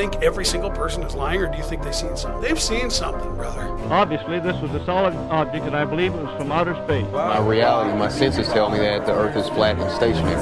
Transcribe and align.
Think 0.00 0.22
every 0.22 0.46
single 0.46 0.70
person 0.70 1.02
is 1.02 1.14
lying, 1.14 1.42
or 1.42 1.48
do 1.52 1.58
you 1.58 1.64
think 1.70 1.82
they've 1.82 1.94
seen 1.94 2.16
something? 2.16 2.40
They've 2.40 2.64
seen 2.72 2.88
something, 2.90 3.34
brother. 3.36 3.64
Obviously, 4.02 4.40
this 4.40 4.58
was 4.62 4.72
a 4.80 4.82
solid 4.86 5.14
object, 5.40 5.66
and 5.66 5.76
I 5.76 5.84
believe 5.84 6.14
it 6.14 6.22
was 6.22 6.34
from 6.38 6.50
outer 6.52 6.74
space. 6.84 7.08
My 7.12 7.40
reality, 7.54 7.92
my 7.98 8.08
senses 8.08 8.48
tell 8.48 8.70
me 8.70 8.78
that 8.78 9.04
the 9.06 9.12
Earth 9.12 9.36
is 9.36 9.48
flat 9.56 9.76
and 9.78 9.90
stationary. 9.90 10.36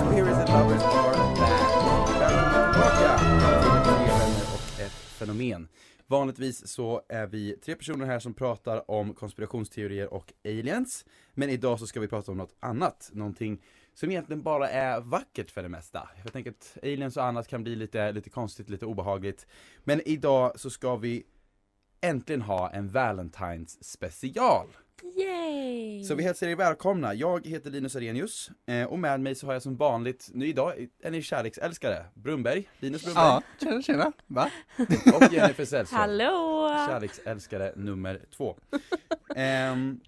Ett 4.78 4.92
fenomen. 5.18 5.68
Vanligtvis 6.06 6.68
så 6.68 7.02
är 7.08 7.26
vi 7.26 7.56
tre 7.64 7.74
personer 7.74 8.06
här 8.06 8.18
som 8.18 8.34
pratar 8.34 8.90
om 8.90 9.14
konspirationsteorier 9.14 10.14
och 10.14 10.32
aliens. 10.44 11.04
Men 11.34 11.50
idag 11.50 11.78
så 11.78 11.86
ska 11.86 12.00
vi 12.00 12.08
prata 12.08 12.32
om 12.32 12.38
något 12.38 12.56
annat, 12.60 13.10
någonting 13.12 13.58
som 13.98 14.10
egentligen 14.10 14.42
bara 14.42 14.70
är 14.70 15.00
vackert 15.00 15.50
för 15.50 15.62
det 15.62 15.68
mesta. 15.68 16.08
Jag 16.24 16.32
tänker 16.32 16.50
att 16.50 16.78
aliens 16.82 17.16
och 17.16 17.24
annat 17.24 17.48
kan 17.48 17.62
bli 17.62 17.76
lite, 17.76 18.12
lite 18.12 18.30
konstigt, 18.30 18.70
lite 18.70 18.86
obehagligt. 18.86 19.46
Men 19.84 20.08
idag 20.08 20.60
så 20.60 20.70
ska 20.70 20.96
vi 20.96 21.22
äntligen 22.00 22.42
ha 22.42 22.70
en 22.70 22.88
Valentines 22.88 23.84
special. 23.84 24.66
Yay! 25.16 26.04
Så 26.04 26.14
vi 26.14 26.22
hälsar 26.22 26.46
er 26.46 26.56
välkomna. 26.56 27.14
Jag 27.14 27.46
heter 27.46 27.70
Linus 27.70 27.96
Arrhenius 27.96 28.50
eh, 28.66 28.84
och 28.84 28.98
med 28.98 29.20
mig 29.20 29.34
så 29.34 29.46
har 29.46 29.52
jag 29.52 29.62
som 29.62 29.76
vanligt, 29.76 30.30
nu 30.32 30.46
idag 30.46 30.88
är 31.02 31.10
ni 31.10 31.22
kärleksälskare, 31.22 32.04
Brunberg, 32.14 32.68
Linus 32.78 33.04
Brunberg 33.04 33.24
Ja, 33.24 33.42
tjena 33.60 33.82
tjena, 33.82 34.12
va? 34.26 34.50
och 35.14 35.32
Jennifer 35.32 35.64
Sällström. 35.64 36.00
Hallå! 36.00 36.68
Kärleksälskare 36.88 37.72
nummer 37.76 38.20
två. 38.36 38.56
Ehm, 39.36 40.00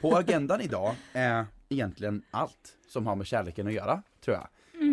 på 0.00 0.16
agendan 0.16 0.60
idag 0.60 0.94
är 1.12 1.46
egentligen 1.70 2.22
allt 2.30 2.76
som 2.88 3.06
har 3.06 3.16
med 3.16 3.26
kärleken 3.26 3.66
att 3.66 3.72
göra, 3.72 4.02
tror 4.24 4.36
jag. 4.36 4.48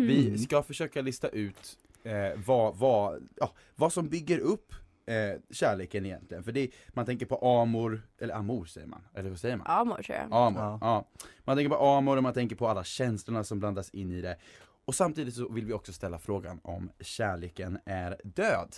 Vi 0.06 0.38
ska 0.38 0.62
försöka 0.62 1.02
lista 1.02 1.28
ut 1.28 1.78
eh, 2.02 2.40
vad, 2.46 2.76
vad, 2.76 3.28
ja, 3.36 3.52
vad 3.76 3.92
som 3.92 4.08
bygger 4.08 4.38
upp 4.38 4.72
eh, 5.06 5.40
kärleken 5.50 6.06
egentligen. 6.06 6.44
För 6.44 6.52
det, 6.52 6.70
man 6.88 7.06
tänker 7.06 7.26
på 7.26 7.36
amor, 7.60 8.02
eller 8.18 8.34
amor 8.34 8.64
säger 8.64 8.86
man, 8.86 9.02
eller 9.14 9.30
vad 9.30 9.38
säger 9.38 9.56
man? 9.56 9.66
Amor 9.66 10.02
tror 10.02 10.18
jag. 10.18 10.26
Amor, 10.32 10.62
Ja. 10.62 10.78
ja. 10.80 11.08
Man 11.44 11.56
tänker 11.56 11.70
på 11.76 11.86
amor 11.86 12.16
och 12.16 12.22
man 12.22 12.32
tänker 12.34 12.56
på 12.56 12.68
alla 12.68 12.84
känslorna 12.84 13.44
som 13.44 13.58
blandas 13.58 13.90
in 13.90 14.12
i 14.12 14.20
det. 14.20 14.36
Och 14.84 14.94
samtidigt 14.94 15.34
så 15.34 15.48
vill 15.48 15.64
vi 15.66 15.72
också 15.72 15.92
ställa 15.92 16.18
frågan 16.18 16.60
om 16.62 16.90
kärleken 17.00 17.78
är 17.84 18.20
död. 18.24 18.76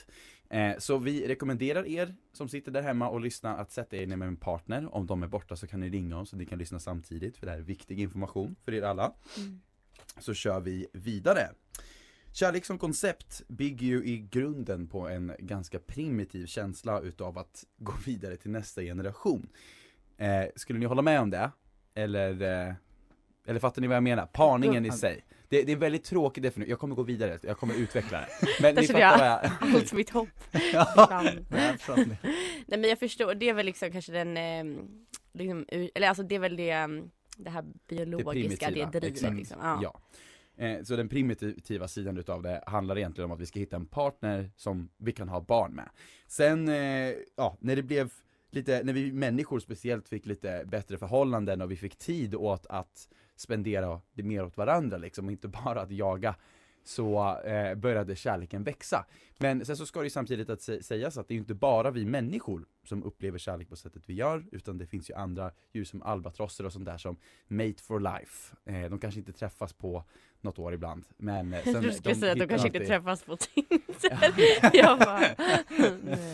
Eh, 0.50 0.78
så 0.78 0.98
vi 0.98 1.28
rekommenderar 1.28 1.86
er 1.86 2.14
som 2.32 2.48
sitter 2.48 2.72
där 2.72 2.82
hemma 2.82 3.08
och 3.08 3.20
lyssnar 3.20 3.58
att 3.58 3.72
sätta 3.72 3.96
er 3.96 4.06
ner 4.06 4.16
med 4.16 4.28
en 4.28 4.36
partner. 4.36 4.94
Om 4.94 5.06
de 5.06 5.22
är 5.22 5.26
borta 5.26 5.56
så 5.56 5.66
kan 5.66 5.80
ni 5.80 5.90
ringa 5.90 6.18
oss 6.18 6.30
så 6.30 6.36
ni 6.36 6.46
kan 6.46 6.58
lyssna 6.58 6.78
samtidigt 6.78 7.36
för 7.36 7.46
det 7.46 7.52
här 7.52 7.58
är 7.58 7.62
viktig 7.62 8.00
information 8.00 8.56
för 8.64 8.74
er 8.74 8.82
alla. 8.82 9.12
Så 10.18 10.34
kör 10.34 10.60
vi 10.60 10.86
vidare. 10.92 11.50
Kärlek 12.32 12.64
som 12.64 12.78
koncept 12.78 13.42
bygger 13.48 13.86
ju 13.86 14.04
i 14.04 14.18
grunden 14.30 14.88
på 14.88 15.08
en 15.08 15.32
ganska 15.38 15.78
primitiv 15.78 16.46
känsla 16.46 17.00
utav 17.00 17.38
att 17.38 17.64
gå 17.76 17.92
vidare 18.06 18.36
till 18.36 18.50
nästa 18.50 18.82
generation. 18.82 19.48
Eh, 20.16 20.44
skulle 20.56 20.78
ni 20.78 20.86
hålla 20.86 21.02
med 21.02 21.20
om 21.20 21.30
det? 21.30 21.50
Eller, 21.94 22.42
eh, 22.42 22.74
eller 23.46 23.60
fattar 23.60 23.82
ni 23.82 23.88
vad 23.88 23.96
jag 23.96 24.02
menar? 24.02 24.26
Parningen 24.26 24.86
i 24.86 24.92
sig. 24.92 25.24
Det, 25.48 25.62
det 25.62 25.72
är 25.72 25.76
väldigt 25.76 26.04
tråkig 26.04 26.42
definition, 26.42 26.70
jag 26.70 26.78
kommer 26.78 26.94
gå 26.94 27.02
vidare, 27.02 27.38
jag 27.42 27.58
kommer 27.58 27.74
utveckla 27.74 28.18
det. 28.18 28.26
Men 28.62 28.74
ni 28.74 28.86
fattar 28.86 29.00
jag 29.00 29.18
vad 29.18 29.26
jag... 29.26 29.50
allt 29.60 29.92
mitt 29.92 30.10
hopp. 30.10 30.28
Ja. 30.72 31.22
Nej 32.66 32.78
men 32.78 32.84
jag 32.84 32.98
förstår, 32.98 33.34
det 33.34 33.48
är 33.48 33.54
väl 33.54 33.66
liksom 33.66 33.92
kanske 33.92 34.12
den, 34.12 34.36
eh, 34.36 34.82
liksom, 35.32 35.64
eller 35.94 36.08
alltså 36.08 36.22
det 36.22 36.34
är 36.34 36.38
väl 36.38 36.56
det, 36.56 36.70
eh, 36.70 36.88
det 37.36 37.50
här 37.50 37.64
biologiska, 37.88 38.70
det, 38.70 38.74
drivet 38.74 39.04
exakt. 39.04 39.36
liksom. 39.36 39.56
Ja. 39.62 39.80
Ja. 39.82 40.00
Eh, 40.64 40.82
så 40.82 40.96
den 40.96 41.08
primitiva 41.08 41.88
sidan 41.88 42.18
utav 42.18 42.42
det 42.42 42.62
handlar 42.66 42.98
egentligen 42.98 43.30
om 43.30 43.34
att 43.34 43.40
vi 43.40 43.46
ska 43.46 43.60
hitta 43.60 43.76
en 43.76 43.86
partner 43.86 44.50
som 44.56 44.88
vi 44.96 45.12
kan 45.12 45.28
ha 45.28 45.40
barn 45.40 45.72
med. 45.72 45.88
Sen, 46.26 46.68
eh, 46.68 47.14
ja, 47.36 47.56
när 47.60 47.76
det 47.76 47.82
blev 47.82 48.12
lite, 48.50 48.82
när 48.84 48.92
vi 48.92 49.12
människor 49.12 49.60
speciellt 49.60 50.08
fick 50.08 50.26
lite 50.26 50.64
bättre 50.66 50.98
förhållanden 50.98 51.60
och 51.60 51.70
vi 51.70 51.76
fick 51.76 51.96
tid 51.96 52.34
åt 52.34 52.66
att 52.66 53.08
spendera 53.40 54.00
det 54.14 54.22
mer 54.22 54.44
åt 54.44 54.56
varandra 54.56 54.96
liksom, 54.96 55.26
och 55.26 55.32
inte 55.32 55.48
bara 55.64 55.80
att 55.80 55.90
jaga 55.90 56.34
så 56.84 57.38
eh, 57.40 57.74
började 57.74 58.16
kärleken 58.16 58.64
växa. 58.64 59.06
Men 59.38 59.64
sen 59.64 59.76
så 59.76 59.86
ska 59.86 60.00
det 60.00 60.06
ju 60.06 60.10
samtidigt 60.10 60.50
att 60.50 60.58
sä- 60.58 60.82
sägas 60.82 61.18
att 61.18 61.28
det 61.28 61.32
är 61.32 61.36
ju 61.36 61.40
inte 61.40 61.54
bara 61.54 61.90
vi 61.90 62.04
människor 62.04 62.64
som 62.84 63.02
upplever 63.02 63.38
kärlek 63.38 63.68
på 63.68 63.76
sättet 63.76 64.02
vi 64.06 64.14
gör, 64.14 64.44
utan 64.52 64.78
det 64.78 64.86
finns 64.86 65.10
ju 65.10 65.14
andra 65.14 65.50
djur 65.72 65.84
som 65.84 66.02
albatrosser 66.02 66.66
och 66.66 66.72
sånt 66.72 66.84
där 66.84 66.98
som 66.98 67.16
mate 67.48 67.82
for 67.82 68.00
life. 68.00 68.56
Eh, 68.64 68.90
de 68.90 68.98
kanske 68.98 69.20
inte 69.20 69.32
träffas 69.32 69.72
på 69.72 70.04
något 70.40 70.58
år 70.58 70.74
ibland, 70.74 71.04
men 71.16 71.52
eh, 71.52 71.62
sen 71.64 71.72
Du 71.82 71.92
skulle 71.92 72.14
säga 72.14 72.32
att 72.32 72.38
de 72.38 72.46
kanske 72.48 72.66
inte 72.68 72.78
alltid- 72.78 72.88
träffas 72.88 73.22
på 73.24 73.36
Tinder. 73.40 74.76
jag 74.76 74.98
bara, 74.98 75.20
nej. 76.02 76.30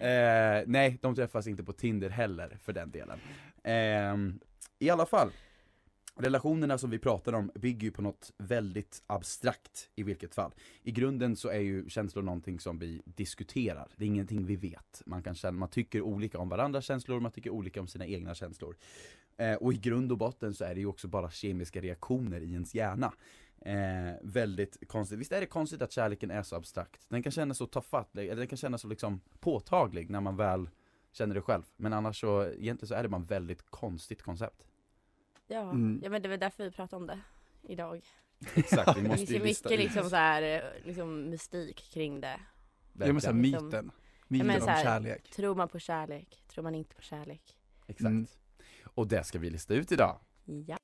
Eh, 0.00 0.64
nej, 0.66 0.98
de 1.02 1.14
träffas 1.14 1.46
inte 1.46 1.64
på 1.64 1.72
Tinder 1.72 2.08
heller 2.10 2.58
för 2.62 2.72
den 2.72 2.90
delen. 2.90 3.18
Ehm, 3.64 4.40
I 4.78 4.90
alla 4.90 5.06
fall, 5.06 5.30
relationerna 6.18 6.78
som 6.78 6.90
vi 6.90 6.98
pratar 6.98 7.32
om 7.32 7.50
bygger 7.54 7.84
ju 7.84 7.90
på 7.90 8.02
något 8.02 8.32
väldigt 8.38 9.02
abstrakt 9.06 9.90
i 9.94 10.02
vilket 10.02 10.34
fall. 10.34 10.54
I 10.82 10.92
grunden 10.92 11.36
så 11.36 11.48
är 11.48 11.60
ju 11.60 11.88
känslor 11.88 12.22
någonting 12.22 12.60
som 12.60 12.78
vi 12.78 13.02
diskuterar, 13.04 13.88
det 13.96 14.04
är 14.04 14.06
ingenting 14.06 14.46
vi 14.46 14.56
vet. 14.56 15.02
Man, 15.06 15.22
kan 15.22 15.34
känna, 15.34 15.58
man 15.58 15.68
tycker 15.68 16.00
olika 16.00 16.38
om 16.38 16.48
varandras 16.48 16.84
känslor, 16.84 17.20
man 17.20 17.32
tycker 17.32 17.50
olika 17.50 17.80
om 17.80 17.88
sina 17.88 18.06
egna 18.06 18.34
känslor. 18.34 18.76
Eh, 19.36 19.54
och 19.54 19.72
i 19.72 19.76
grund 19.76 20.12
och 20.12 20.18
botten 20.18 20.54
så 20.54 20.64
är 20.64 20.74
det 20.74 20.80
ju 20.80 20.86
också 20.86 21.08
bara 21.08 21.30
kemiska 21.30 21.80
reaktioner 21.80 22.40
i 22.40 22.52
ens 22.52 22.74
hjärna. 22.74 23.12
Eh, 23.60 24.14
väldigt 24.22 24.88
konstigt. 24.88 25.18
Visst 25.18 25.32
är 25.32 25.40
det 25.40 25.46
konstigt 25.46 25.82
att 25.82 25.92
kärleken 25.92 26.30
är 26.30 26.42
så 26.42 26.56
abstrakt? 26.56 27.06
Den 27.08 27.22
kan 27.22 27.32
kännas 27.32 27.58
så 27.58 27.66
tafatt, 27.66 28.16
eller 28.16 28.36
den 28.36 28.46
kan 28.46 28.58
kännas 28.58 28.80
så 28.80 28.88
liksom 28.88 29.20
påtaglig 29.40 30.10
när 30.10 30.20
man 30.20 30.36
väl 30.36 30.68
känner 31.12 31.34
det 31.34 31.40
själv. 31.40 31.62
Men 31.76 31.92
annars 31.92 32.20
så, 32.20 32.44
egentligen 32.44 32.88
så 32.88 32.94
är 32.94 33.02
det 33.02 33.08
bara 33.08 33.22
ett 33.22 33.30
väldigt 33.30 33.62
konstigt 33.70 34.22
koncept. 34.22 34.64
Ja, 35.48 35.70
Mm. 35.70 36.00
ja 36.02 36.10
men 36.10 36.22
det 36.22 36.28
väl 36.28 36.40
därför 36.40 36.64
vi 36.64 36.70
pratar 36.70 36.96
om 36.96 37.06
det 37.06 37.20
idag. 37.62 38.00
Exakt, 38.54 38.96
vi 38.98 39.02
Det 39.02 39.08
måste 39.08 39.26
finns 39.26 39.30
ju 39.40 39.42
mycket 39.44 39.70
ut 39.72 39.78
liksom 39.78 40.10
så 40.10 40.16
här, 40.16 40.42
eh, 40.42 40.86
liksom 40.86 41.30
mystik 41.30 41.76
kring 41.92 42.20
det. 42.20 42.40
Det 42.92 43.04
är 43.04 43.12
med 43.12 43.22
så 43.22 43.28
här 43.28 43.34
verkligen. 43.34 43.64
myten, 43.64 43.90
Ja, 43.94 44.00
myten 44.28 44.46
men 44.46 44.56
om 44.56 44.62
så 44.62 44.70
här, 44.70 44.84
kärlek. 44.84 45.30
Tror 45.30 45.54
man 45.54 45.68
på 45.68 45.78
kärlek? 45.78 46.42
Tror 46.48 46.62
man 46.64 46.74
inte 46.74 46.94
på 46.94 47.02
kärlek? 47.02 47.56
Exakt. 47.86 48.06
Mm. 48.06 48.26
Och 48.94 49.06
det 49.08 49.24
ska 49.24 49.38
vi 49.38 49.50
lista 49.50 49.74
ut 49.74 49.92
idag. 49.92 50.20
Ja. 50.66 50.78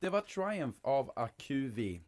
Det 0.00 0.08
var 0.08 0.20
Triumph 0.20 0.78
av 0.82 1.12
AQV. 1.16 2.00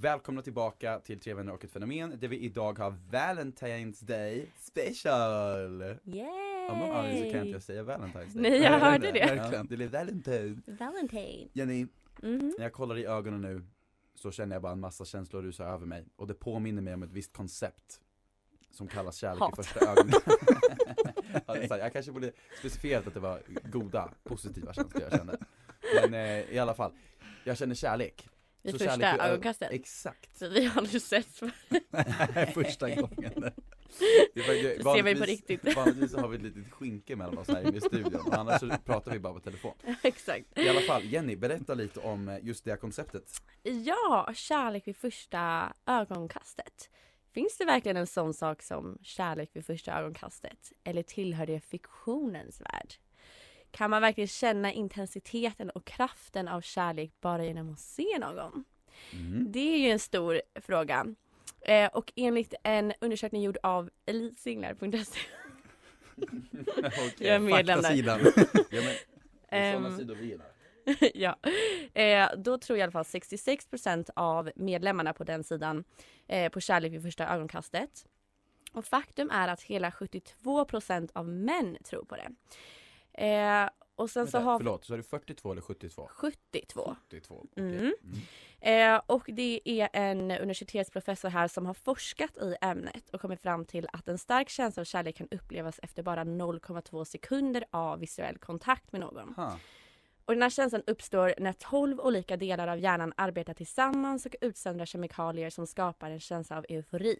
Välkomna 0.00 0.42
tillbaka 0.42 1.00
till 1.00 1.20
Tre 1.20 1.34
vänner 1.34 1.52
och 1.52 1.64
ett 1.64 1.70
fenomen 1.70 2.14
där 2.20 2.28
vi 2.28 2.38
idag 2.38 2.78
har 2.78 2.90
Valentine's 3.10 4.04
Day 4.04 4.52
special. 4.56 5.82
Yay! 6.04 6.68
Av 6.70 6.78
någon 6.78 6.96
anledning 6.96 7.24
så 7.24 7.30
kan 7.30 7.40
inte 7.40 7.50
jag 7.52 7.62
säga 7.62 7.82
Valentine's 7.82 8.12
Day. 8.34 8.42
Nej, 8.50 8.62
jag 8.62 8.78
hörde 8.80 9.12
det. 9.12 9.26
Verkligen. 9.34 9.66
det 9.66 9.76
blev 9.76 9.90
Valentine. 9.90 10.62
Valentine. 10.66 11.48
Jenny, 11.52 11.86
Mhm. 12.22 12.54
när 12.58 12.64
jag 12.64 12.72
kollar 12.72 12.98
i 12.98 13.04
ögonen 13.06 13.40
nu 13.40 13.62
så 14.14 14.30
känner 14.30 14.54
jag 14.56 14.62
bara 14.62 14.72
en 14.72 14.80
massa 14.80 15.04
känslor 15.04 15.42
rusa 15.42 15.64
över 15.64 15.86
mig 15.86 16.04
och 16.16 16.26
det 16.26 16.34
påminner 16.34 16.82
mig 16.82 16.94
om 16.94 17.02
ett 17.02 17.12
visst 17.12 17.32
koncept 17.32 18.00
som 18.70 18.88
kallas 18.88 19.16
kärlek 19.16 19.40
Hat. 19.40 19.52
i 19.58 19.62
första 19.62 19.90
ögonen. 19.90 20.12
ja, 21.70 21.78
jag 21.78 21.92
kanske 21.92 22.12
borde 22.12 22.32
specificerat 22.58 23.06
att 23.06 23.14
det 23.14 23.20
var 23.20 23.42
goda, 23.72 24.10
positiva 24.24 24.72
känslor 24.72 25.02
jag 25.02 25.12
kände. 25.18 25.36
Men 26.02 26.14
eh, 26.14 26.50
i 26.54 26.58
alla 26.58 26.74
fall, 26.74 26.92
jag 27.44 27.58
känner 27.58 27.74
kärlek. 27.74 28.28
Vid 28.62 28.72
Så 28.72 28.78
första 28.78 29.00
kärlek 29.00 29.26
ögonkastet. 29.26 29.72
Exakt. 29.72 30.38
Så 30.38 30.48
vi 30.48 30.64
har 30.64 30.78
aldrig 30.78 31.02
setts 31.02 31.40
Första 32.54 32.88
gången. 32.90 33.52
Det 34.34 34.40
var, 34.84 34.96
Ser 34.96 35.02
vi 35.02 35.14
på 35.14 35.24
riktigt. 35.24 35.76
Vanligtvis 35.76 36.10
så 36.10 36.18
har 36.18 36.28
vi 36.28 36.36
ett 36.36 36.42
litet 36.42 36.72
skynke 36.72 37.16
mellan 37.16 37.38
oss 37.38 37.48
här 37.48 37.76
i 37.76 37.80
studion 37.80 38.20
och 38.26 38.34
annars 38.34 38.60
så 38.60 38.68
pratar 38.84 39.12
vi 39.12 39.18
bara 39.18 39.34
på 39.34 39.40
telefon. 39.40 39.74
Exakt. 40.02 40.58
I 40.58 40.68
alla 40.68 40.80
fall, 40.80 41.04
Jenny, 41.04 41.36
berätta 41.36 41.74
lite 41.74 42.00
om 42.00 42.28
eh, 42.28 42.38
just 42.42 42.64
det 42.64 42.70
här 42.70 42.78
konceptet. 42.78 43.42
Ja, 43.62 44.30
kärlek 44.34 44.86
vid 44.86 44.96
första 44.96 45.72
ögonkastet. 45.86 46.90
Finns 47.32 47.58
det 47.58 47.64
verkligen 47.64 47.96
en 47.96 48.06
sån 48.06 48.34
sak 48.34 48.62
som 48.62 48.98
kärlek 49.02 49.50
vid 49.52 49.66
första 49.66 49.98
ögonkastet? 49.98 50.72
Eller 50.84 51.02
tillhör 51.02 51.46
det 51.46 51.60
fiktionens 51.60 52.60
värld? 52.60 52.94
Kan 53.70 53.90
man 53.90 54.02
verkligen 54.02 54.28
känna 54.28 54.72
intensiteten 54.72 55.70
och 55.70 55.84
kraften 55.84 56.48
av 56.48 56.60
kärlek 56.60 57.12
bara 57.20 57.44
genom 57.44 57.72
att 57.72 57.80
se 57.80 58.18
någon? 58.18 58.64
Mm. 59.12 59.52
Det 59.52 59.74
är 59.74 59.78
ju 59.78 59.90
en 59.90 59.98
stor 59.98 60.42
fråga. 60.54 61.14
Eh, 61.60 61.86
och 61.86 62.12
enligt 62.16 62.54
en 62.62 62.92
undersökning 63.00 63.42
gjord 63.42 63.58
av 63.62 63.90
elitsinglar.se 64.06 65.20
Jag 67.18 67.34
är 67.34 67.38
medlem 67.38 67.82
där. 67.82 67.94
Ja, 67.94 68.16
men, 68.16 68.24
det 69.50 69.56
är 69.56 69.72
sådana 69.72 69.88
Ehm, 69.88 69.98
sidor 69.98 70.14
vi 70.14 70.26
gillar. 70.26 70.46
ja. 71.14 71.36
Eh, 72.00 72.28
då 72.36 72.58
tror 72.58 72.78
i 72.78 72.82
alla 72.82 72.92
fall 72.92 73.04
66% 73.04 74.10
av 74.16 74.50
medlemmarna 74.56 75.12
på 75.12 75.24
den 75.24 75.44
sidan 75.44 75.84
eh, 76.26 76.52
på 76.52 76.60
kärlek 76.60 76.92
vid 76.92 77.02
första 77.02 77.28
ögonkastet. 77.28 78.06
Och 78.72 78.84
faktum 78.84 79.30
är 79.30 79.48
att 79.48 79.62
hela 79.62 79.90
72% 79.90 81.10
av 81.12 81.28
män 81.28 81.76
tror 81.84 82.04
på 82.04 82.16
det. 82.16 82.28
Eh, 83.18 83.68
och 83.96 84.10
sen 84.10 84.26
så 84.26 84.38
Vänta, 84.38 84.50
har 84.50 84.58
Förlåt, 84.58 84.84
så 84.84 84.94
är 84.94 84.96
det 84.96 85.02
42 85.02 85.52
eller 85.52 85.62
72? 85.62 86.08
72. 86.12 86.96
72, 87.10 87.46
okej. 87.52 87.64
Mm. 87.64 87.92
Eh, 88.60 89.00
och 89.06 89.24
det 89.26 89.60
är 89.64 89.88
en 89.92 90.30
universitetsprofessor 90.30 91.28
här 91.28 91.48
som 91.48 91.66
har 91.66 91.74
forskat 91.74 92.36
i 92.36 92.56
ämnet 92.60 93.10
och 93.10 93.20
kommit 93.20 93.40
fram 93.40 93.64
till 93.64 93.88
att 93.92 94.08
en 94.08 94.18
stark 94.18 94.48
känsla 94.48 94.80
av 94.80 94.84
kärlek 94.84 95.16
kan 95.16 95.28
upplevas 95.30 95.80
efter 95.82 96.02
bara 96.02 96.24
0,2 96.24 97.04
sekunder 97.04 97.64
av 97.70 97.98
visuell 97.98 98.38
kontakt 98.38 98.92
med 98.92 99.00
någon. 99.00 99.34
Ha. 99.34 99.58
Och 100.24 100.34
den 100.34 100.42
här 100.42 100.50
känslan 100.50 100.82
uppstår 100.86 101.34
när 101.38 101.52
12 101.52 102.00
olika 102.00 102.36
delar 102.36 102.68
av 102.68 102.78
hjärnan 102.78 103.12
arbetar 103.16 103.54
tillsammans 103.54 104.26
och 104.26 104.34
utsöndrar 104.40 104.86
kemikalier 104.86 105.50
som 105.50 105.66
skapar 105.66 106.10
en 106.10 106.20
känsla 106.20 106.58
av 106.58 106.66
eufori. 106.68 107.18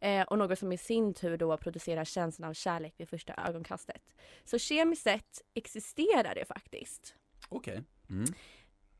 Eh, 0.00 0.22
och 0.22 0.38
något 0.38 0.58
som 0.58 0.72
i 0.72 0.78
sin 0.78 1.14
tur 1.14 1.36
då 1.36 1.56
producerar 1.56 2.04
känslan 2.04 2.50
av 2.50 2.54
kärlek 2.54 2.94
vid 2.96 3.08
första 3.08 3.34
ögonkastet. 3.34 4.02
Så 4.44 4.58
kemiskt 4.58 5.02
sett 5.02 5.42
existerar 5.54 6.34
det 6.34 6.44
faktiskt. 6.44 7.14
Okej. 7.48 7.82
Mm. 8.10 8.24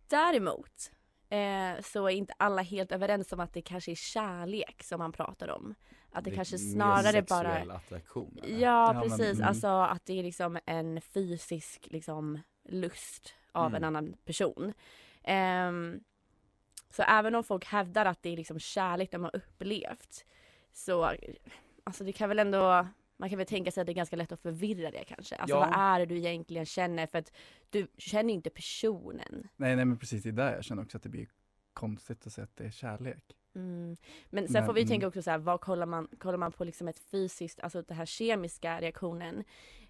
Däremot 0.09 0.91
eh, 1.29 1.83
så 1.83 2.07
är 2.07 2.11
inte 2.15 2.35
alla 2.37 2.63
helt 2.63 2.93
överens 2.93 3.33
om 3.33 3.41
att 3.41 3.53
det 3.53 3.63
kanske 3.63 3.91
är 3.91 3.95
kärlek 3.95 4.83
som 4.83 4.99
man 4.99 5.13
pratar 5.13 5.49
om. 5.49 5.75
Att 6.13 6.25
det, 6.25 6.31
är 6.31 6.35
kanske 6.35 6.59
snarare 6.59 7.23
bara... 7.23 7.43
sexuell 7.55 7.71
attraktion 7.71 8.39
eller? 8.43 8.59
Ja, 8.59 8.59
Ja, 8.61 8.93
men, 8.93 9.03
precis. 9.03 9.37
mm. 9.37 9.49
Alltså 9.49 9.67
att 9.69 10.07
det 10.07 10.19
är 10.19 10.23
liksom 10.23 10.59
en 10.67 11.01
fysisk 11.01 11.87
liksom, 11.91 12.41
lust 12.69 13.35
av 13.53 13.67
Mm. 13.67 13.75
en 13.77 13.85
annan 13.85 14.17
person. 14.25 14.73
Ehm, 15.25 16.01
så 16.91 17.03
även 17.03 17.35
om 17.35 17.45
folk 17.45 17.65
hävdar 17.65 18.07
att 18.07 18.23
det 18.23 18.31
är 18.31 18.37
liksom 18.37 18.59
kärlek 18.59 19.11
de 19.11 19.23
har 19.25 19.37
upplevt 19.37 20.25
så 20.77 21.15
alltså 21.85 22.05
det 22.05 22.13
kan 22.13 22.29
väl 22.29 22.39
ändå 22.39 22.87
man 23.17 23.29
kan 23.29 23.39
väl 23.39 23.47
tänka 23.47 23.71
sig 23.71 23.81
att 23.81 23.87
det 23.87 23.93
är 23.93 23.95
ganska 23.95 24.17
lätt 24.17 24.33
att 24.33 24.41
förvirra 24.41 24.91
det 24.91 25.05
kanske. 25.05 25.37
Alltså 25.37 25.57
Ja. 25.57 25.61
vad 25.61 25.79
är 25.79 25.99
det 25.99 26.07
du 26.07 26.17
egentligen 26.17 26.67
känner? 26.67 27.07
För 27.07 27.19
att 27.19 27.33
du 27.71 27.87
känner 27.99 28.35
inte 28.35 28.51
personen. 28.51 29.49
Nej, 29.57 29.77
nej 29.77 29.85
men 29.85 29.99
precis, 29.99 30.23
det 30.23 30.29
är 30.29 30.33
där 30.33 30.55
jag 30.55 30.65
känner 30.65 30.83
också 30.83 30.97
att 30.97 31.03
det 31.03 31.09
blir 31.09 31.29
konstigt 31.73 32.27
att 32.27 32.33
säga 32.33 32.45
att 32.45 32.57
det 32.57 32.65
är 32.65 32.71
kärlek. 32.71 33.37
Mm. 33.55 33.97
Men 34.31 34.47
sen 34.47 34.53
Men, 34.53 34.67
får 34.67 34.73
vi 34.73 34.81
mm. 34.81 34.89
tänka 34.89 35.07
också 35.07 35.23
så 35.23 35.31
här, 35.31 35.39
vad 35.39 35.61
kollar 35.61 35.87
man, 35.87 36.09
kollar 36.19 36.39
man 36.39 36.53
på 36.53 36.65
liksom 36.65 36.89
ett 36.89 36.99
fysiskt, 36.99 37.61
alltså 37.61 37.83
den 37.83 37.97
här 37.97 38.07
kemiska 38.07 38.81
reaktionen? 38.81 39.45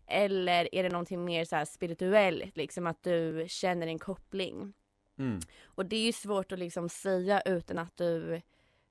Eller 0.06 0.74
är 0.74 0.82
det 0.82 0.88
någonting 0.88 1.24
mer 1.24 1.44
så 1.44 1.56
här 1.56 1.64
spirituellt, 1.64 2.56
liksom 2.56 2.86
att 2.86 3.02
du 3.02 3.44
känner 3.48 3.86
en 3.86 3.98
koppling? 3.98 4.72
Mm. 5.18 5.40
Och 5.64 5.86
det 5.86 5.96
är 5.96 6.06
ju 6.06 6.12
svårt 6.12 6.52
att 6.52 6.58
liksom 6.58 6.88
säga 6.88 7.40
utan 7.40 7.78
att 7.78 7.96
du 7.96 8.42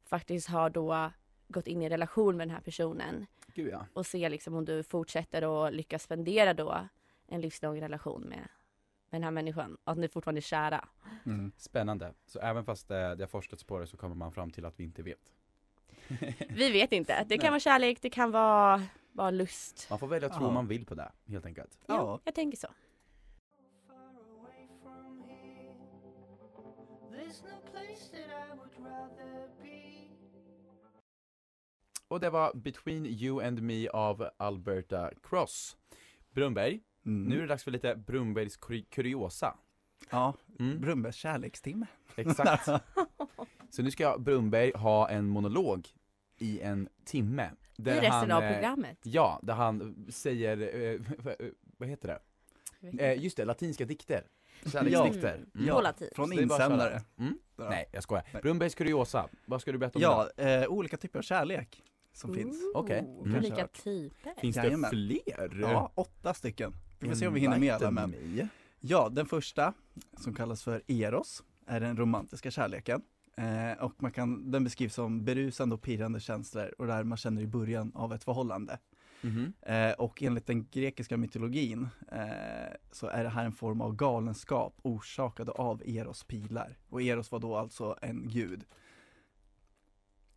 faktiskt 0.06 0.50
har 0.50 0.70
då 0.70 1.12
gått 1.48 1.68
in 1.68 1.82
i 1.82 1.90
relation 1.90 2.38
med 2.38 2.48
den 2.48 2.56
här 2.56 2.62
personen 2.62 3.26
Gud 3.54 3.74
ja. 3.74 3.86
och 3.94 4.06
se 4.06 4.30
liksom 4.30 4.56
om 4.56 4.66
du 4.66 4.84
fortsätter 4.84 5.66
att 5.68 5.74
lyckas 5.74 6.04
spendera 6.04 6.54
då 6.54 6.88
en 7.28 7.42
livslång 7.42 7.82
relation 7.82 8.22
med, 8.22 8.38
med 9.10 9.22
den 9.22 9.24
här 9.24 9.32
människan 9.32 9.78
och 9.84 9.92
att 9.92 9.98
ni 9.98 10.08
fortfarande 10.08 10.40
är 10.40 10.42
kära. 10.42 10.88
Mm. 11.26 11.52
Spännande. 11.58 12.14
Så 12.26 12.40
även 12.40 12.66
fast 12.66 12.92
eh, 12.92 13.12
det 13.12 13.24
har 13.24 13.28
forskats 13.28 13.64
på 13.64 13.80
det 13.80 13.88
så 13.88 13.98
kommer 13.98 14.16
man 14.16 14.32
fram 14.32 14.52
till 14.52 14.66
att 14.66 14.80
vi 14.80 14.84
inte 14.84 15.04
vet. 15.04 15.32
Vi 16.50 16.72
vet 16.72 16.92
inte, 16.92 17.24
det 17.24 17.38
kan 17.38 17.44
Nej. 17.44 17.50
vara 17.50 17.60
kärlek, 17.60 18.02
det 18.02 18.10
kan 18.10 18.32
vara 18.32 18.84
bara 19.12 19.32
lust. 19.32 19.88
Man 19.90 20.00
får 20.00 20.08
välja 20.08 20.30
att 20.30 20.36
tro 20.36 20.46
Ja. 20.46 20.52
man 20.52 20.68
vill 20.68 20.86
på 20.86 20.96
det, 20.96 21.12
helt 21.28 21.46
enkelt. 21.46 21.80
Ja, 21.88 21.96
Ja. 21.96 22.20
jag 22.24 22.36
tänker 22.36 22.58
så. 22.58 22.68
Och 32.08 32.20
det 32.20 32.30
var 32.30 32.52
Between 32.54 33.06
You 33.06 33.44
and 33.48 33.62
Me 33.62 33.88
av 33.90 34.30
Alberta 34.38 35.12
Cross. 35.24 35.78
Brunberg, 36.32 36.80
Mm. 37.06 37.24
nu 37.24 37.38
är 37.38 37.42
det 37.42 37.48
dags 37.48 37.64
för 37.64 37.72
lite 37.72 37.96
Brunbergs 37.96 38.58
kuri- 38.58 38.86
kuriosa. 38.90 39.58
Ja, 40.10 40.34
Mm, 40.60 40.82
Brunnbergs 40.82 41.16
kärlekstimme. 41.16 41.86
exakt. 42.16 42.66
Så 43.70 43.82
nu 43.84 43.92
ska 43.92 44.18
Brunberg 44.18 44.72
ha 44.76 45.10
en 45.10 45.28
monolog 45.28 45.88
i 46.38 46.60
en 46.62 46.90
timme. 47.06 47.50
I 47.78 47.82
resten 47.84 48.12
han, 48.12 48.32
av 48.32 48.44
eh, 48.44 48.54
programmet. 48.54 48.98
Ja, 49.04 49.40
där 49.44 49.54
han 49.54 50.06
säger, 50.10 50.58
eh, 50.94 51.02
vad 51.78 51.90
heter 51.90 52.08
det? 52.08 52.20
Eh, 53.04 53.24
just 53.24 53.38
det, 53.38 53.46
latinska 53.46 53.86
dikter. 53.86 54.24
Kärleksdikter. 54.72 55.36
Mm. 55.36 55.50
Mm. 55.56 55.76
På 55.76 55.82
latin. 55.82 56.10
Från 56.16 56.34
insändare. 56.34 57.02
Mm? 57.18 57.38
Ja. 57.58 57.70
Nej, 57.70 57.90
jag 57.92 58.04
skojar. 58.04 58.24
Nej. 58.34 58.42
Brunbergs 58.42 58.76
kuriosa, 58.76 59.30
vad 59.46 59.62
ska 59.62 59.72
du 59.72 59.78
berätta 59.78 60.00
om 60.00 60.02
Ja, 60.02 60.44
eh, 60.44 60.68
olika 60.68 60.98
typer 60.98 61.20
av 61.20 61.24
kärlek 61.24 61.84
som 62.16 62.34
finns. 62.34 62.58
Okej. 62.76 63.00
Ooh, 63.08 63.26
Mm. 63.28 63.38
Olika 63.38 63.68
typer. 63.68 64.34
Finns 64.42 64.56
Jajamän. 64.56 64.82
det 64.82 64.90
fler? 64.90 65.58
Ja, 65.62 65.92
åtta 65.96 66.34
stycken. 66.34 66.74
Vi 67.00 67.08
får 67.08 67.16
se 67.16 67.28
om 67.28 67.34
vi 67.34 67.40
hinner 67.40 67.60
med 67.60 67.74
alla 67.74 67.92
men. 67.92 68.16
Ja, 68.80 69.10
den 69.10 69.26
första 69.26 69.74
som 70.18 70.34
kallas 70.34 70.64
för 70.64 70.82
Eros 70.88 71.44
är 71.66 71.80
den 71.80 71.98
romantiska 71.98 72.52
kärleken. 72.52 73.02
Eh, 73.38 73.84
och 73.84 73.94
man 74.04 74.12
kan, 74.12 74.52
den 74.52 74.64
beskrivs 74.64 74.94
som 74.94 75.26
berusande 75.26 75.76
och 75.76 75.82
pirrande 75.82 76.20
känslor 76.20 76.74
och 76.78 76.88
där 76.88 77.04
man 77.04 77.18
känner 77.18 77.42
i 77.42 77.48
början 77.48 77.92
av 77.96 78.14
ett 78.14 78.24
förhållande. 78.24 78.80
Mhm. 79.22 79.54
Eh, 79.62 79.92
och 79.92 80.24
enligt 80.24 80.46
den 80.48 80.68
grekiska 80.72 81.18
mytologin 81.18 81.88
eh, 82.12 82.76
så 82.92 83.08
är 83.08 83.24
det 83.24 83.30
här 83.30 83.46
en 83.46 83.52
form 83.52 83.82
av 83.82 83.96
galenskap 83.96 84.80
orsakad 84.82 85.50
av 85.50 85.82
Eros 85.86 86.24
pilar. 86.24 86.78
Och 86.90 87.02
Eros 87.02 87.32
var 87.32 87.40
då 87.40 87.56
alltså 87.58 87.98
en 88.02 88.28
gud. 88.28 88.66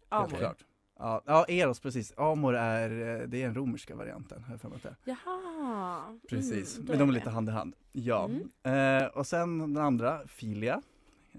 Amor. 0.09 0.27
Okej. 0.27 0.39
Klart. 0.39 0.65
Ja, 0.99 1.23
ja, 1.27 1.45
Eros 1.49 1.81
precis. 1.81 2.13
Amor 2.17 2.55
är, 2.57 2.91
eh, 3.21 3.29
det 3.29 3.43
är 3.43 3.47
den 3.47 3.55
romerska 3.55 3.97
varianten, 3.97 4.43
har 4.43 4.53
jag 4.53 4.61
för 4.61 4.69
mig 4.69 4.79
att. 4.85 4.99
Jaha. 5.05 6.19
Precis, 6.29 6.77
Mm, 6.79 6.89
men 6.89 6.99
de 6.99 7.09
är 7.09 7.13
lite 7.13 7.31
hand 7.31 7.49
i 7.49 7.53
hand. 7.53 7.75
Ja. 7.93 8.31
Mm. 8.65 9.03
Eh, 9.03 9.09
och 9.09 9.27
sen 9.27 9.59
den 9.59 9.85
andra, 9.85 10.27
filia, 10.27 10.83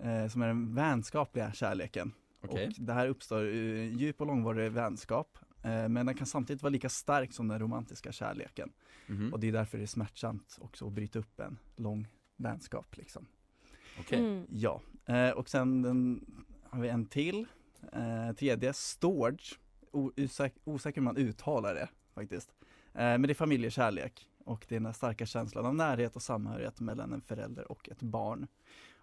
eh, 0.01 0.27
som 0.27 0.41
är 0.41 0.47
den 0.47 0.75
vänskapliga 0.75 1.53
kärleken. 1.53 2.11
Okej. 2.41 2.67
Och 2.67 2.73
det 2.77 2.94
här 2.94 3.07
uppstår 3.07 3.41
ur 3.41 3.83
djup 3.83 4.21
och 4.21 4.27
långvarig 4.27 4.71
vänskap. 4.71 5.38
Eh, 5.63 5.89
men 5.89 6.05
den 6.05 6.15
kan 6.15 6.27
samtidigt 6.27 6.63
vara 6.63 6.71
lika 6.71 6.89
stark 6.89 7.33
som 7.33 7.48
den 7.48 7.60
romantiska 7.60 8.12
kärleken. 8.12 8.72
Mhm. 9.07 9.34
Och 9.34 9.39
det 9.39 9.48
är 9.48 9.51
därför 9.51 9.77
det 9.77 9.84
är 9.84 9.88
smärtsamt 9.88 10.57
också 10.62 10.88
att 10.88 10.93
bryta 10.93 11.19
upp 11.19 11.39
en 11.39 11.57
lång 11.75 12.07
vänskap 12.36 12.98
liksom. 12.98 13.25
Okej. 14.00 14.19
Mm. 14.19 14.45
Ja, 14.50 14.81
eh, 15.05 15.29
och 15.29 15.50
sen 15.50 15.81
den, 15.81 16.25
har 16.63 16.81
vi 16.81 16.89
en 16.89 17.05
till. 17.05 17.45
Eh, 17.93 18.36
tredje, 18.36 18.74
storge. 18.74 19.55
Osäk- 19.91 20.59
osäker 20.63 21.01
hur 21.01 21.05
man 21.05 21.17
uttalar 21.17 21.74
det 21.75 21.89
faktiskt. 22.15 22.50
Eh, 22.93 23.00
men 23.01 23.21
det 23.21 23.31
är 23.31 23.33
familjekärlek 23.36 24.27
och 24.45 24.65
det 24.69 24.75
är 24.75 24.79
den 24.79 24.86
här 24.86 24.93
starka 24.93 25.25
känslan 25.25 25.65
av 25.65 25.75
närhet 25.75 26.15
och 26.15 26.21
samhörighet 26.21 26.79
mellan 26.79 27.13
en 27.13 27.21
förälder 27.21 27.71
och 27.71 27.89
ett 27.89 28.01
barn. 28.01 28.48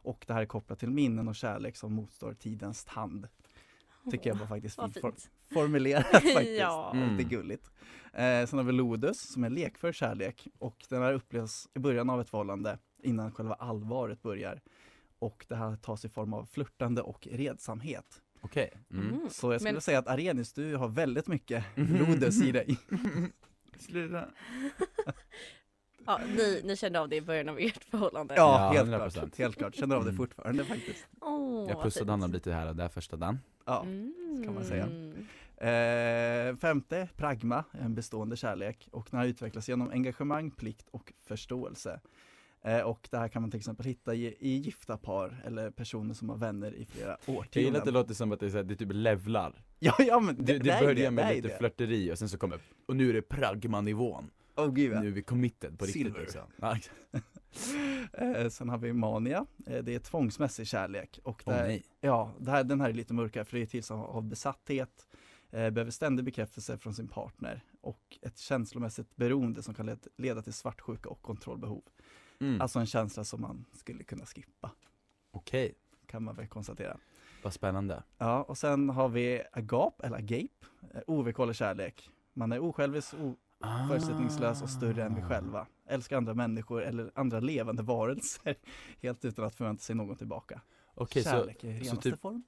Och 0.03 0.25
det 0.29 0.35
här 0.35 0.43
är 0.43 0.47
kopplat 0.47 0.79
till 0.79 0.91
minnen 0.91 1.29
och 1.29 1.35
kärlek 1.37 1.77
som 1.77 1.93
motstår 1.93 2.35
tidens 2.35 2.85
tand. 2.85 3.29
Tycker 4.11 4.31
jag 4.31 4.37
var 4.37 4.47
faktiskt 4.47 4.81
fint 4.81 5.01
for- 5.01 5.55
formulerat 5.55 6.07
faktiskt. 6.13 6.59
Ja. 6.61 6.93
Mm. 6.95 7.17
Lite 7.17 7.29
gulligt. 7.31 7.71
Eh, 8.13 8.47
sen 8.47 8.59
har 8.59 8.63
vi 8.63 8.73
Lodus 8.73 9.21
som 9.33 9.45
är 9.45 9.51
lekfull 9.51 9.93
kärlek 9.93 10.49
och 10.59 10.85
den 10.89 11.03
här 11.03 11.13
upplevs 11.13 11.69
i 11.75 11.79
början 11.79 12.11
av 12.11 12.21
ett 12.21 12.29
förhållande 12.29 12.79
innan 13.03 13.33
själva 13.33 13.55
allvaret 13.55 14.23
börjar. 14.23 14.61
Och 15.19 15.47
det 15.49 15.57
här 15.57 15.77
tas 15.77 16.05
i 16.05 16.09
form 16.09 16.35
av 16.35 16.45
flörtande 16.47 17.03
och 17.03 17.27
redsamhet. 17.31 18.23
Okej. 18.47 18.71
Mm. 18.91 19.09
Mm. 19.09 19.31
Så 19.31 19.53
jag 19.53 19.61
skulle 19.61 19.73
Men- 19.73 19.81
säga 19.81 19.99
att 19.99 20.09
Arenius, 20.09 20.53
du 20.53 20.77
har 20.77 20.89
väldigt 20.89 21.27
mycket 21.29 21.65
Mhm. 21.77 21.97
Lodus 21.99 22.43
i 22.43 22.53
dig. 22.53 22.79
Sluta. 23.79 24.25
Ja, 26.07 26.21
ni, 26.37 26.61
ni 26.65 26.77
kände 26.77 27.01
av 27.01 27.09
det 27.09 27.17
i 27.17 27.21
början 27.21 27.49
av 27.49 27.59
ert 27.59 27.85
förhållande? 27.85 28.35
Ja, 28.37 28.75
Ja, 28.75 28.83
helt 28.85 28.91
100%. 28.91 29.11
klart. 29.13 29.39
Helt 29.39 29.57
klart. 29.57 29.75
Känner 29.75 29.97
av 29.97 30.05
det 30.05 30.11
Mm. 30.11 30.17
fortfarande 30.17 30.65
faktiskt. 30.65 31.07
Åh, 31.21 31.69
Jag 31.69 31.75
vad 31.75 31.85
pussade 31.85 32.05
fint. 32.05 32.11
Anna 32.11 32.27
lite 32.27 32.53
här 32.53 32.69
och 32.69 32.77
där 32.77 32.89
första 32.89 33.17
dagen. 33.17 33.39
Ja. 33.65 33.83
Mm. 33.83 34.43
kan 34.45 34.55
man 34.55 34.65
säga. 34.65 34.89
Eh, 35.57 36.57
femte, 36.57 37.09
pragma, 37.17 37.65
en 37.73 37.95
bestående 37.95 38.37
kärlek 38.37 38.89
och 38.93 39.09
den 39.11 39.21
här 39.21 39.27
utvecklas 39.27 39.69
genom 39.69 39.91
engagemang, 39.91 40.51
plikt 40.51 40.89
och 40.91 41.13
förståelse. 41.27 42.01
Eh, 42.67 42.81
och 42.81 43.09
det 43.11 43.19
här 43.19 43.29
kan 43.29 43.43
man 43.43 43.51
till 43.51 43.59
exempel 43.59 43.87
hitta 43.87 44.15
i, 44.15 44.37
i 44.41 44.57
gifta 44.57 44.97
par 44.99 45.43
eller 45.45 45.71
personer 45.71 46.15
som 46.15 46.29
har 46.29 46.37
vänner 46.37 46.75
i 46.75 46.85
flera 46.87 47.17
Jag 47.27 47.35
gillar 47.35 47.39
att 47.41 47.53
det 47.53 47.61
årtionden. 47.61 47.95
låter 47.95 48.15
som 48.15 48.33
att 48.33 48.41
det 48.41 48.47
är, 48.47 48.51
så 48.51 48.57
här, 48.57 48.65
det 48.65 48.77
typ 48.77 48.89
levlar. 48.93 49.63
Ja, 49.79 49.95
ja 49.99 50.21
men 50.21 50.37
Det, 50.37 50.43
det, 50.43 50.59
det 50.59 50.81
börjar 50.81 50.95
det, 50.95 51.11
med 51.11 51.27
det 51.29 51.35
lite 51.35 51.49
det. 51.49 51.59
flörteri 51.59 52.13
och 52.13 52.19
sen 52.19 52.29
så 52.29 52.39
kommer, 52.39 52.59
och 52.87 52.97
nu 52.97 53.09
är 53.11 53.13
det 53.15 53.23
pragmanivån. 53.23 54.31
Åh 54.57 54.73
gud 54.73 54.93
ja. 54.93 55.01
Nu 55.01 55.07
är 55.07 55.11
vi 55.13 55.23
committed 55.23 55.79
på 55.79 55.85
riktigt 55.85 56.03
Silver. 56.03 56.21
liksom. 56.21 56.43
Eh, 58.13 58.49
sen 58.49 58.69
har 58.69 58.79
vi 58.79 58.93
mania, 58.93 59.47
eh, 59.67 59.83
det 59.85 59.95
är 59.95 59.99
tvångsmässig 59.99 60.67
kärlek. 60.67 61.21
Och 61.25 61.43
Åh 61.47 61.55
där, 61.55 61.67
nej. 61.67 61.85
ja, 62.01 62.33
det 62.39 62.51
här, 62.51 62.65
den 62.65 62.81
här 62.81 62.89
är 62.89 62.93
lite 62.93 63.15
mörkare 63.15 63.45
för 63.45 63.57
det 63.57 63.63
är 63.63 63.67
till 63.67 63.83
av 63.93 64.25
besatthet, 64.25 65.07
eh, 65.51 65.71
behöver 65.71 65.91
ständig 65.91 66.25
bekräftelse 66.25 66.79
från 66.79 66.95
sin 66.95 67.09
partner 67.09 67.65
och 67.81 68.19
ett 68.23 68.39
känslomässigt 68.39 69.17
beroende 69.17 69.63
som 69.63 69.75
kan 69.75 69.87
led- 69.89 70.07
leda 70.17 70.43
till 70.43 70.53
svartsjuka 70.53 71.09
och 71.09 71.23
kontrollbehov. 71.23 71.83
Mm. 72.41 72.61
Alltså 72.61 72.79
en 72.79 72.87
känsla 72.87 73.25
som 73.25 73.41
man 73.41 73.65
skulle 73.73 74.05
kunna 74.05 74.27
skippa, 74.27 74.71
Okej, 75.31 75.75
kan 76.07 76.23
man 76.23 76.35
väl 76.35 76.47
konstatera. 76.47 76.97
vad 77.43 77.53
spännande. 77.53 78.03
Ja, 78.19 78.43
och 78.43 78.59
sen 78.59 78.91
har 78.91 79.09
vi 79.09 79.43
agap 79.53 80.01
eller 80.05 80.17
agape, 80.17 80.67
eh, 80.95 81.01
ovillkorlig 81.07 81.57
kärlek. 81.57 82.11
Man 82.33 82.53
är 82.53 82.59
osjälvisk, 82.61 83.15
Ah. 83.61 83.89
förutsättningslös 83.89 84.63
och 84.63 84.71
större 84.71 85.05
än 85.05 85.15
vi 85.15 85.23
själva. 85.23 85.67
Älskar 85.87 86.17
andra 86.17 86.35
människor 86.35 86.83
eller 86.83 87.11
andra 87.15 87.41
levande 87.41 87.83
varelser 87.83 88.55
helt 89.03 89.25
utan 89.25 89.45
att 89.45 89.55
förvänta 89.55 89.81
sig 89.83 89.97
någon 89.97 90.17
tillbaka. 90.17 90.61
Okej, 90.95 91.23
så 91.23 91.31
Kärlek 91.31 91.65
i 91.65 91.79
så 91.79 91.85
renaste 91.85 92.11
typ- 92.11 92.21
form. 92.21 92.43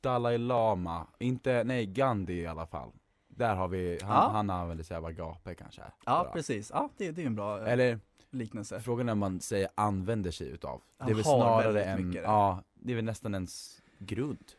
Dalai 0.00 0.38
Lama, 0.38 1.06
inte, 1.18 1.64
nej 1.64 1.86
Gandhi 1.86 2.34
i 2.40 2.46
alla 2.46 2.66
fall. 2.66 2.90
Där 3.28 3.54
har 3.54 3.68
vi, 3.68 3.98
han, 4.02 4.10
Ja. 4.10 4.28
han 4.32 4.50
använder 4.50 4.84
sig 4.84 4.96
av 4.96 5.04
agape 5.04 5.54
kanske. 5.54 5.82
Ja, 6.06 6.22
Bra. 6.22 6.32
precis. 6.32 6.70
Ja, 6.74 6.88
det, 6.96 7.10
det 7.10 7.22
är 7.22 7.26
en 7.26 7.34
bra 7.34 7.60
eh, 7.66 7.72
Eller 7.72 8.00
liknelse. 8.30 8.80
frågan 8.80 9.08
är 9.08 9.12
om 9.12 9.18
man 9.18 9.40
säger 9.40 9.68
använder 9.74 10.30
sig 10.30 10.48
utav. 10.48 10.82
Det 10.98 11.04
är 11.04 11.06
väl 11.14 11.24
har 11.24 11.38
snarare 11.62 11.84
en, 11.84 12.12
ja, 12.12 12.62
det 12.74 12.92
är 12.92 12.96
väl 12.96 13.04
nästan 13.04 13.34
ens 13.34 13.82
grund, 13.98 14.52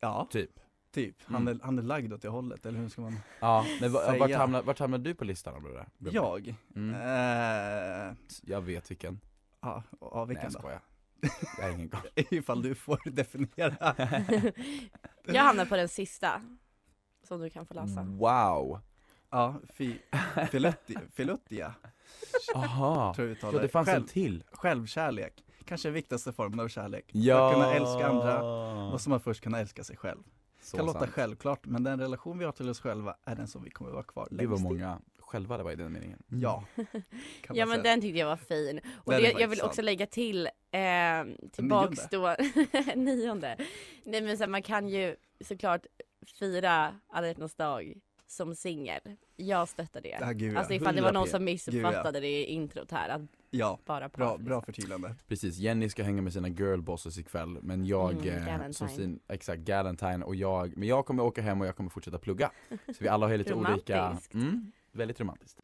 Ja, 0.00 0.28
typ. 0.30 0.60
typ. 0.92 1.16
Han, 1.24 1.42
Mm. 1.42 1.56
är, 1.60 1.64
han 1.64 1.78
är 1.78 1.82
lagd 1.82 2.12
åt 2.12 2.22
det 2.22 2.28
hållet, 2.28 2.66
eller 2.66 2.78
hur 2.78 2.88
ska 2.88 3.00
man? 3.02 3.16
Ja, 3.40 3.66
men 3.80 3.92
Säga. 3.92 4.18
vart 4.18 4.32
hamnar, 4.34 4.62
vart 4.62 4.78
hamnar 4.78 4.98
du 4.98 5.14
på 5.14 5.24
listan 5.24 5.54
då 5.54 5.60
bror? 5.60 5.86
Jag? 5.98 6.54
Mm. 6.76 6.94
Eh, 6.94 8.14
Jag 8.42 8.60
vet 8.60 8.90
vilken. 8.90 9.20
ja, 9.60 9.82
ja, 10.00 10.10
Nej 10.14 10.26
vilken 10.26 10.44
jag 10.44 10.52
då? 10.52 10.58
skojar. 10.58 10.80
Jag 11.58 11.64
har 11.64 11.70
ingen 11.70 11.88
koll. 11.88 12.00
Ifall 12.30 12.62
du 12.62 12.74
får 12.74 13.10
definiera. 13.10 13.94
Jag 15.24 15.42
hamnar 15.42 15.64
på 15.66 15.76
den 15.76 15.88
sista. 15.88 16.42
Som 17.22 17.40
du 17.40 17.50
kan 17.50 17.66
få 17.66 17.74
läsa. 17.74 18.02
Wow! 18.02 18.80
Ja, 19.30 19.54
fi, 19.72 20.00
filotti, 20.50 20.96
filottia, 21.12 21.74
Aha! 22.54 23.14
tror 23.14 23.28
jag 23.28 23.32
Ja 23.32 23.38
uttalar 23.38 23.62
det 23.62 23.68
fanns 23.68 23.88
Själv, 23.88 24.02
en 24.02 24.08
till. 24.08 24.44
Självkärlek. 24.52 25.44
Kanske 25.64 25.88
den 25.88 25.94
viktigaste 25.94 26.32
formen 26.32 26.60
av 26.60 26.68
kärlek. 26.68 27.04
Ja! 27.12 27.48
Att 27.48 27.54
kunna 27.54 27.74
älska 27.74 28.06
andra 28.08 28.42
måste 28.90 29.10
man 29.10 29.20
först 29.20 29.42
kunna 29.42 29.60
älska 29.60 29.84
sig 29.84 29.96
själv. 29.96 30.18
Så 30.62 30.76
kan 30.76 30.86
låta 30.86 30.98
sant. 30.98 31.10
självklart, 31.12 31.66
men 31.66 31.84
den 31.84 32.00
relation 32.00 32.38
vi 32.38 32.44
har 32.44 32.52
till 32.52 32.68
oss 32.68 32.80
själva 32.80 33.16
är 33.24 33.34
den 33.36 33.48
som 33.48 33.62
vi 33.64 33.70
kommer 33.70 33.90
vara 33.90 34.02
kvar 34.02 34.28
Det 34.30 34.36
var 34.36 34.42
längst 34.56 34.60
i. 34.60 34.64
många 34.64 35.00
själva 35.18 35.56
det 35.56 35.62
var 35.62 35.72
i 35.72 35.76
den 35.76 35.92
meningen. 35.92 36.22
Mm. 36.30 36.40
Ja. 36.42 36.64
kan 37.42 37.56
Ja 37.56 37.66
men 37.66 37.74
säga. 37.74 37.82
den 37.82 38.00
tyckte 38.00 38.18
jag 38.18 38.26
var 38.26 38.36
fin. 38.36 38.80
Och 39.04 39.12
det, 39.12 39.20
jag 39.40 39.48
vill 39.48 39.60
också 39.60 39.74
sant. 39.76 39.84
lägga 39.84 40.06
till, 40.06 40.46
eh, 40.70 41.50
tillbaks 41.52 42.08
då, 42.10 42.36
nionde. 42.94 43.56
Nej 44.04 44.20
men 44.20 44.36
så 44.36 44.42
här, 44.42 44.48
man 44.50 44.62
kan 44.62 44.88
ju 44.88 45.16
såklart 45.44 45.86
fira 46.38 46.94
alla 47.08 47.26
hjärtans 47.26 47.54
dag 47.54 47.94
som 48.30 48.54
singel. 48.54 49.00
Jag 49.36 49.68
stöttar 49.68 50.00
det. 50.00 50.18
Ja, 50.20 50.32
gud, 50.32 50.54
ja. 50.54 50.58
Alltså 50.58 50.74
ifall 50.74 50.96
det 50.96 51.02
var 51.02 51.12
någon 51.12 51.26
100p. 51.26 51.30
som 51.30 51.38
Gud, 51.38 51.44
missuppfattade 51.44 52.20
det 52.20 52.28
i 52.28 52.44
introt 52.44 52.90
här, 52.90 53.08
att 53.08 53.22
Ja, 53.50 53.78
bara 53.86 54.08
bra, 54.08 54.28
parfyr. 54.30 54.44
bra 54.44 54.62
förtydligande. 54.62 55.14
Precis, 55.28 55.58
Jenny 55.58 55.88
ska 55.88 56.02
hänga 56.02 56.22
med 56.22 56.32
sina 56.32 56.48
girlbosses 56.48 57.18
ikväll 57.18 57.58
men 57.62 57.84
jag, 57.84 58.26
Mm, 58.26 58.60
eh, 58.60 58.70
som 58.70 58.88
sin, 58.88 59.20
exakt, 59.28 59.60
Galentine 59.62 60.24
och 60.24 60.34
jag, 60.34 60.76
men 60.76 60.88
jag 60.88 61.06
kommer 61.06 61.22
åka 61.22 61.42
hem 61.42 61.60
och 61.60 61.66
jag 61.66 61.76
kommer 61.76 61.90
fortsätta 61.90 62.18
plugga. 62.18 62.50
Så 62.86 62.94
vi 62.98 63.08
alla 63.08 63.26
har 63.28 63.36
lite 63.36 63.54
olika, 63.54 64.18
mm, 64.34 64.72
väldigt 64.92 65.20
romantiskt. 65.20 65.60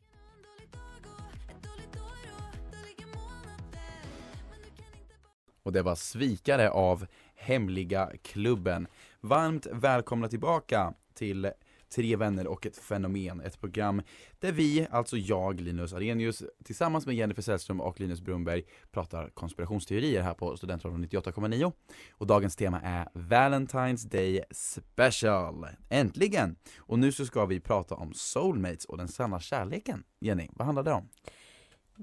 Och 5.62 5.72
det 5.72 5.82
var 5.82 5.94
Svikare 5.94 6.70
av 6.70 7.06
Hemliga 7.34 8.10
Klubben. 8.22 8.86
Varmt 9.20 9.66
välkomna 9.72 10.28
tillbaka 10.28 10.94
till 11.14 11.50
Tre 11.94 12.16
vänner 12.16 12.46
och 12.46 12.66
ett 12.66 12.76
fenomen, 12.76 13.40
ett 13.40 13.60
program 13.60 14.02
där 14.40 14.52
vi, 14.52 14.86
alltså 14.90 15.16
jag, 15.16 15.60
Linus 15.60 15.92
Arrhenius, 15.92 16.42
tillsammans 16.64 17.06
med 17.06 17.14
Jennifer 17.14 17.42
Sällström 17.42 17.80
och 17.80 18.00
Linus 18.00 18.20
Brunberg 18.20 18.62
pratar 18.90 19.28
konspirationsteorier 19.30 20.22
här 20.22 20.34
på 20.34 20.56
Studentradion 20.56 21.04
98,9. 21.04 21.72
Och 22.12 22.26
dagens 22.26 22.56
tema 22.56 22.80
är 22.80 23.08
Valentine's 23.14 24.08
Day 24.08 24.42
Special. 24.50 25.66
Äntligen! 25.88 26.56
Och 26.78 26.98
nu 26.98 27.12
så 27.12 27.26
ska 27.26 27.46
vi 27.46 27.60
prata 27.60 27.94
om 27.94 28.12
soulmates 28.14 28.84
och 28.84 28.96
den 28.96 29.08
sanna 29.08 29.40
kärleken. 29.40 30.04
Jenny, 30.20 30.48
vad 30.52 30.66
handlar 30.66 30.82
det 30.82 30.92
om? 30.92 31.08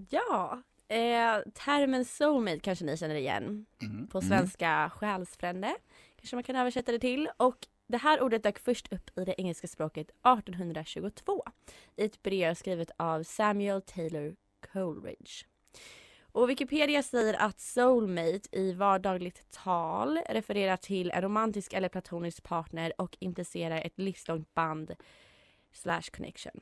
Ja, 0.10 0.62
eh, 0.88 1.52
termen 1.54 2.06
soulmate 2.06 2.60
kanske 2.60 2.86
ni 2.86 2.98
känner 2.98 3.16
igen. 3.16 3.66
Mm. 3.82 4.08
På 4.08 4.18
Mm. 4.18 4.30
svenska 4.30 4.92
själsfrände 4.96 5.76
kanske 6.20 6.36
man 6.36 6.44
kan 6.44 6.56
översätta 6.56 6.92
det 6.92 7.00
till. 7.00 7.30
Och 7.38 7.58
det 7.88 7.98
här 7.98 8.22
ordet 8.22 8.44
dök 8.44 8.60
först 8.60 8.94
upp 8.94 9.18
i 9.18 9.26
det 9.26 9.42
engelska 9.42 9.68
språket 9.68 10.10
1822 10.10 11.44
i 11.96 12.06
ett 12.06 12.24
brev 12.24 12.54
skrivet 12.54 12.92
av 12.98 13.24
Samuel 13.24 13.82
Taylor 13.82 14.36
Coleridge. 14.74 15.46
Och 16.22 16.50
Wikipedia 16.50 17.04
säger 17.04 17.34
att 17.34 17.60
soulmate 17.60 18.50
i 18.52 18.74
vardagligt 18.74 19.52
tal 19.52 20.20
refererar 20.30 20.78
till 20.78 21.12
en 21.12 21.22
romantisk 21.22 21.74
eller 21.74 21.90
platonisk 21.90 22.44
partner 22.44 22.94
och 22.98 23.18
implicerar 23.20 23.82
ett 23.82 24.00
livslångt 24.00 24.54
band 24.54 24.96
slash 25.72 26.04
connection. 26.14 26.62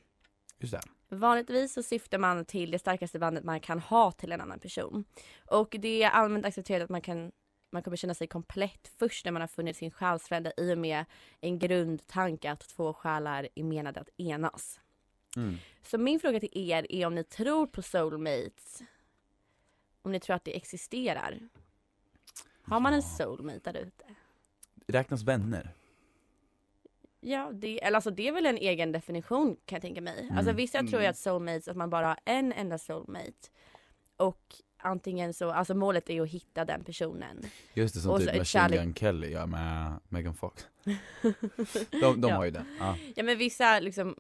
Just 0.60 0.74
det. 0.74 0.82
Vanligtvis 1.10 1.74
så 1.74 1.84
syftar 1.84 2.18
man 2.18 2.46
till 2.46 2.72
det 2.72 2.80
starkaste 2.80 3.20
bandet 3.20 3.44
man 3.44 3.60
kan 3.60 3.80
ha 3.80 4.12
till 4.12 4.32
en 4.32 4.42
annan 4.42 4.60
person. 4.60 5.06
Och 5.46 5.76
det 5.80 6.04
är 6.04 6.10
allmänt 6.10 6.46
accepterat 6.46 6.84
att 6.84 6.90
man 6.90 7.02
kan 7.02 7.32
man 7.72 7.84
kommer 7.84 7.98
känna 7.98 8.14
sig 8.14 8.28
komplett 8.28 8.92
först 8.98 9.26
när 9.26 9.32
man 9.32 9.42
har 9.42 9.48
funnit 9.48 9.78
sin 9.78 9.92
själsfrände 9.92 10.54
i 10.58 10.74
och 10.74 10.78
med 10.78 11.06
en 11.42 11.60
grundtanke 11.60 12.52
att 12.52 12.60
två 12.60 12.94
själar 12.94 13.48
är 13.56 13.64
menade 13.64 14.00
att 14.00 14.10
enas. 14.18 14.80
Mm. 15.36 15.56
Så 15.84 15.98
min 15.98 16.20
fråga 16.20 16.40
till 16.40 16.50
er 16.70 16.86
är 16.90 17.06
om 17.06 17.16
ni 17.16 17.24
tror 17.24 17.68
på 17.68 17.82
soulmates? 17.82 18.82
Om 20.02 20.12
ni 20.12 20.20
tror 20.20 20.36
att 20.36 20.44
det 20.46 20.56
existerar? 20.58 21.40
Har 22.64 22.80
man 22.80 22.94
en 22.94 23.04
soulmate 23.04 23.72
där 23.72 23.80
ute? 23.80 24.04
Räknas 24.88 25.24
vänner? 25.24 25.70
Ja, 27.20 27.52
det, 27.54 27.84
eller 27.84 27.96
alltså 27.96 28.12
det 28.12 28.28
är 28.28 28.32
väl 28.32 28.46
en 28.46 28.58
egen 28.58 28.92
definition 28.92 29.56
kan 29.66 29.76
jag 29.76 29.82
tänka 29.82 30.02
mig. 30.02 30.20
Alltså 30.32 30.42
Mm. 30.50 30.56
vissa 30.56 30.80
tror 30.80 30.92
ju 30.92 30.98
Mm. 30.98 31.10
att 31.10 31.18
soulmates, 31.18 31.68
att 31.68 31.78
man 31.78 31.90
bara 31.90 32.08
har 32.08 32.20
en 32.26 32.54
enda 32.54 32.78
soulmate. 32.78 33.50
Och 34.18 34.56
antingen 34.84 35.34
så, 35.34 35.52
alltså 35.52 35.76
målet 35.76 36.10
är 36.10 36.14
ju 36.14 36.24
att 36.24 36.30
hitta 36.30 36.66
den 36.66 36.84
personen. 36.84 37.42
Just 37.74 37.94
det, 37.96 38.00
som 38.02 38.12
Och 38.12 38.20
typ 38.20 38.28
Machine 38.38 38.44
kärlek- 38.62 38.84
Gun 38.84 38.94
Kelly 38.94 39.28
gör 39.32 39.46
med 39.46 40.00
Megan 40.10 40.34
Fox. 40.34 40.68
De, 41.92 42.22
de 42.22 42.30
Ja. 42.30 42.36
har 42.36 42.46
ju 42.46 42.52
den. 42.52 42.66
Ja. 42.80 42.98
Ja 43.16 43.24
men 43.24 43.38
vissa 43.38 43.80
liksom, 43.80 44.16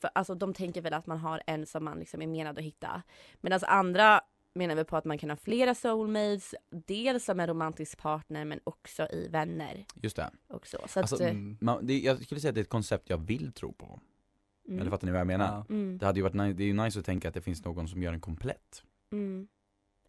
för, 0.00 0.10
alltså 0.14 0.34
de 0.34 0.54
tänker 0.54 0.80
väl 0.82 0.94
att 0.94 1.06
man 1.06 1.18
har 1.18 1.42
en 1.46 1.66
som 1.66 1.84
man 1.84 1.98
liksom 1.98 2.22
är 2.22 2.26
menad 2.26 2.58
att 2.58 2.64
hitta. 2.64 3.02
Medan 3.40 3.60
andra 3.66 4.20
menar 4.54 4.74
väl 4.74 4.84
på 4.84 4.96
att 4.96 5.04
man 5.04 5.18
kan 5.18 5.30
ha 5.30 5.36
flera 5.36 5.74
soulmates, 5.74 6.54
dels 6.70 7.24
som 7.24 7.40
en 7.40 7.46
romantisk 7.46 7.98
partner 7.98 8.44
men 8.44 8.60
också 8.64 9.02
i 9.12 9.28
vänner. 9.28 9.84
Just 9.94 10.16
det. 10.16 10.30
Och 10.48 10.66
så. 10.66 10.78
så 10.88 11.00
Alltså, 11.00 11.14
att, 11.14 11.20
eh, 11.20 11.28
Mm. 11.30 11.56
Man, 11.60 11.86
det. 11.86 11.98
Jag 11.98 12.22
skulle 12.24 12.40
säga 12.40 12.48
att 12.48 12.54
det 12.54 12.60
är 12.60 12.62
ett 12.62 12.68
koncept 12.68 13.10
jag 13.10 13.18
vill 13.18 13.52
tro 13.52 13.72
på. 13.72 14.00
mm, 14.68 14.80
Eller 14.80 14.90
fattar 14.90 15.06
ni 15.06 15.10
vad 15.12 15.20
jag 15.20 15.26
menar? 15.26 15.64
Ja. 15.68 15.74
mm, 15.74 15.98
Det 15.98 16.06
hade 16.06 16.18
ju 16.18 16.22
varit 16.22 16.56
det 16.56 16.62
är 16.64 16.66
ju 16.66 16.72
nice 16.72 16.98
att 16.98 17.04
tänka 17.06 17.28
att 17.28 17.34
det 17.34 17.40
finns 17.40 17.64
någon 17.64 17.88
som 17.88 18.02
gör 18.02 18.12
en 18.12 18.20
komplett 18.20 18.82
mm. 19.12 19.48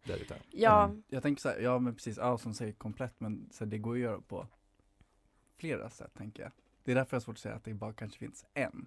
Där 0.04 0.16
ute. 0.16 0.36
Ja, 0.50 0.84
Mm. 0.84 1.02
Jag 1.08 1.22
tänker 1.22 1.40
så 1.42 1.48
här, 1.48 1.58
ja 1.60 1.78
men 1.78 1.94
precis, 1.94 2.16
ja 2.16 2.38
som 2.38 2.54
säger 2.54 2.72
komplett 2.72 3.20
men 3.20 3.48
så 3.52 3.64
här, 3.64 3.70
det 3.70 3.78
går 3.78 3.96
ju 3.96 4.04
att 4.06 4.10
göra 4.10 4.20
på 4.20 4.46
flera 5.56 5.90
sätt 5.90 6.14
tänker 6.14 6.42
jag. 6.42 6.52
Det 6.84 6.90
är 6.90 6.94
därför 6.94 7.14
jag 7.16 7.20
har 7.20 7.24
svårt 7.24 7.34
att 7.36 7.40
säga 7.40 7.54
att 7.54 7.64
det 7.64 7.74
bara 7.74 7.92
kanske 7.92 8.18
finns 8.18 8.46
en. 8.54 8.86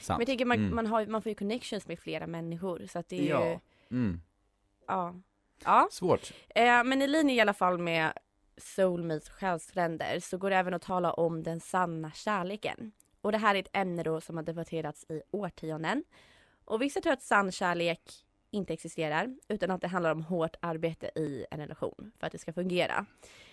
Sant. 0.00 0.08
men 0.08 0.20
jag 0.20 0.26
tänker 0.26 0.44
man, 0.44 0.58
Mm. 0.58 0.74
man, 0.74 0.86
har, 0.86 1.06
man 1.06 1.22
får 1.22 1.30
ju 1.30 1.34
connections 1.36 1.86
med 1.88 1.98
flera 1.98 2.26
människor 2.26 2.86
så 2.86 2.98
att 2.98 3.08
det 3.08 3.20
är 3.20 3.30
Ja. 3.30 3.46
ju, 3.48 3.58
Mm. 3.96 4.20
ja. 4.86 5.14
Ja, 5.64 5.88
Svårt. 5.90 6.32
eh, 6.48 6.84
men 6.84 7.02
i 7.02 7.06
linje 7.06 7.34
i 7.34 7.40
alla 7.40 7.54
fall 7.54 7.78
med 7.78 8.12
soulmates 8.56 9.28
och 9.28 9.34
själsfränder 9.34 10.20
så 10.20 10.38
går 10.38 10.50
det 10.50 10.56
även 10.56 10.74
att 10.74 10.82
tala 10.82 11.12
om 11.12 11.42
den 11.42 11.60
sanna 11.60 12.10
kärleken. 12.12 12.92
Och 13.20 13.32
det 13.32 13.38
här 13.38 13.54
är 13.54 13.58
ett 13.58 13.68
ämne 13.76 14.02
då 14.02 14.20
som 14.20 14.36
har 14.36 14.44
debatterats 14.44 15.04
i 15.08 15.22
årtionden. 15.30 16.04
Och 16.64 16.82
vissa 16.82 17.00
tror 17.00 17.12
att 17.12 17.22
sann 17.22 17.52
kärlek 17.52 18.00
inte 18.54 18.72
existerar 18.72 19.36
utan 19.48 19.70
att 19.70 19.80
det 19.80 19.88
handlar 19.88 20.12
om 20.12 20.22
hårt 20.22 20.56
arbete 20.60 21.10
i 21.16 21.46
en 21.50 21.60
relation 21.60 22.12
för 22.18 22.26
att 22.26 22.32
det 22.32 22.38
ska 22.38 22.52
fungera. 22.52 23.06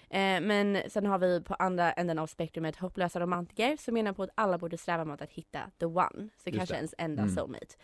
Eh, 0.09 0.41
men 0.41 0.81
sen 0.89 1.05
har 1.05 1.17
vi 1.19 1.41
på 1.41 1.53
andra 1.53 1.91
änden 1.93 2.19
av 2.19 2.27
spektrumet 2.27 2.75
hopplösa 2.75 3.19
romantiker 3.19 3.77
som 3.77 3.93
menar 3.93 4.13
på 4.13 4.23
att 4.23 4.29
alla 4.35 4.57
borde 4.57 4.77
sträva 4.77 5.05
mot 5.05 5.21
att 5.21 5.31
hitta 5.31 5.59
the 5.79 5.85
one. 5.85 6.29
Så 6.37 6.49
Just 6.49 6.57
kanske 6.57 6.73
det. 6.73 6.77
ens 6.77 6.95
enda 6.97 7.21
Mm. 7.21 7.35
soulmate. 7.35 7.75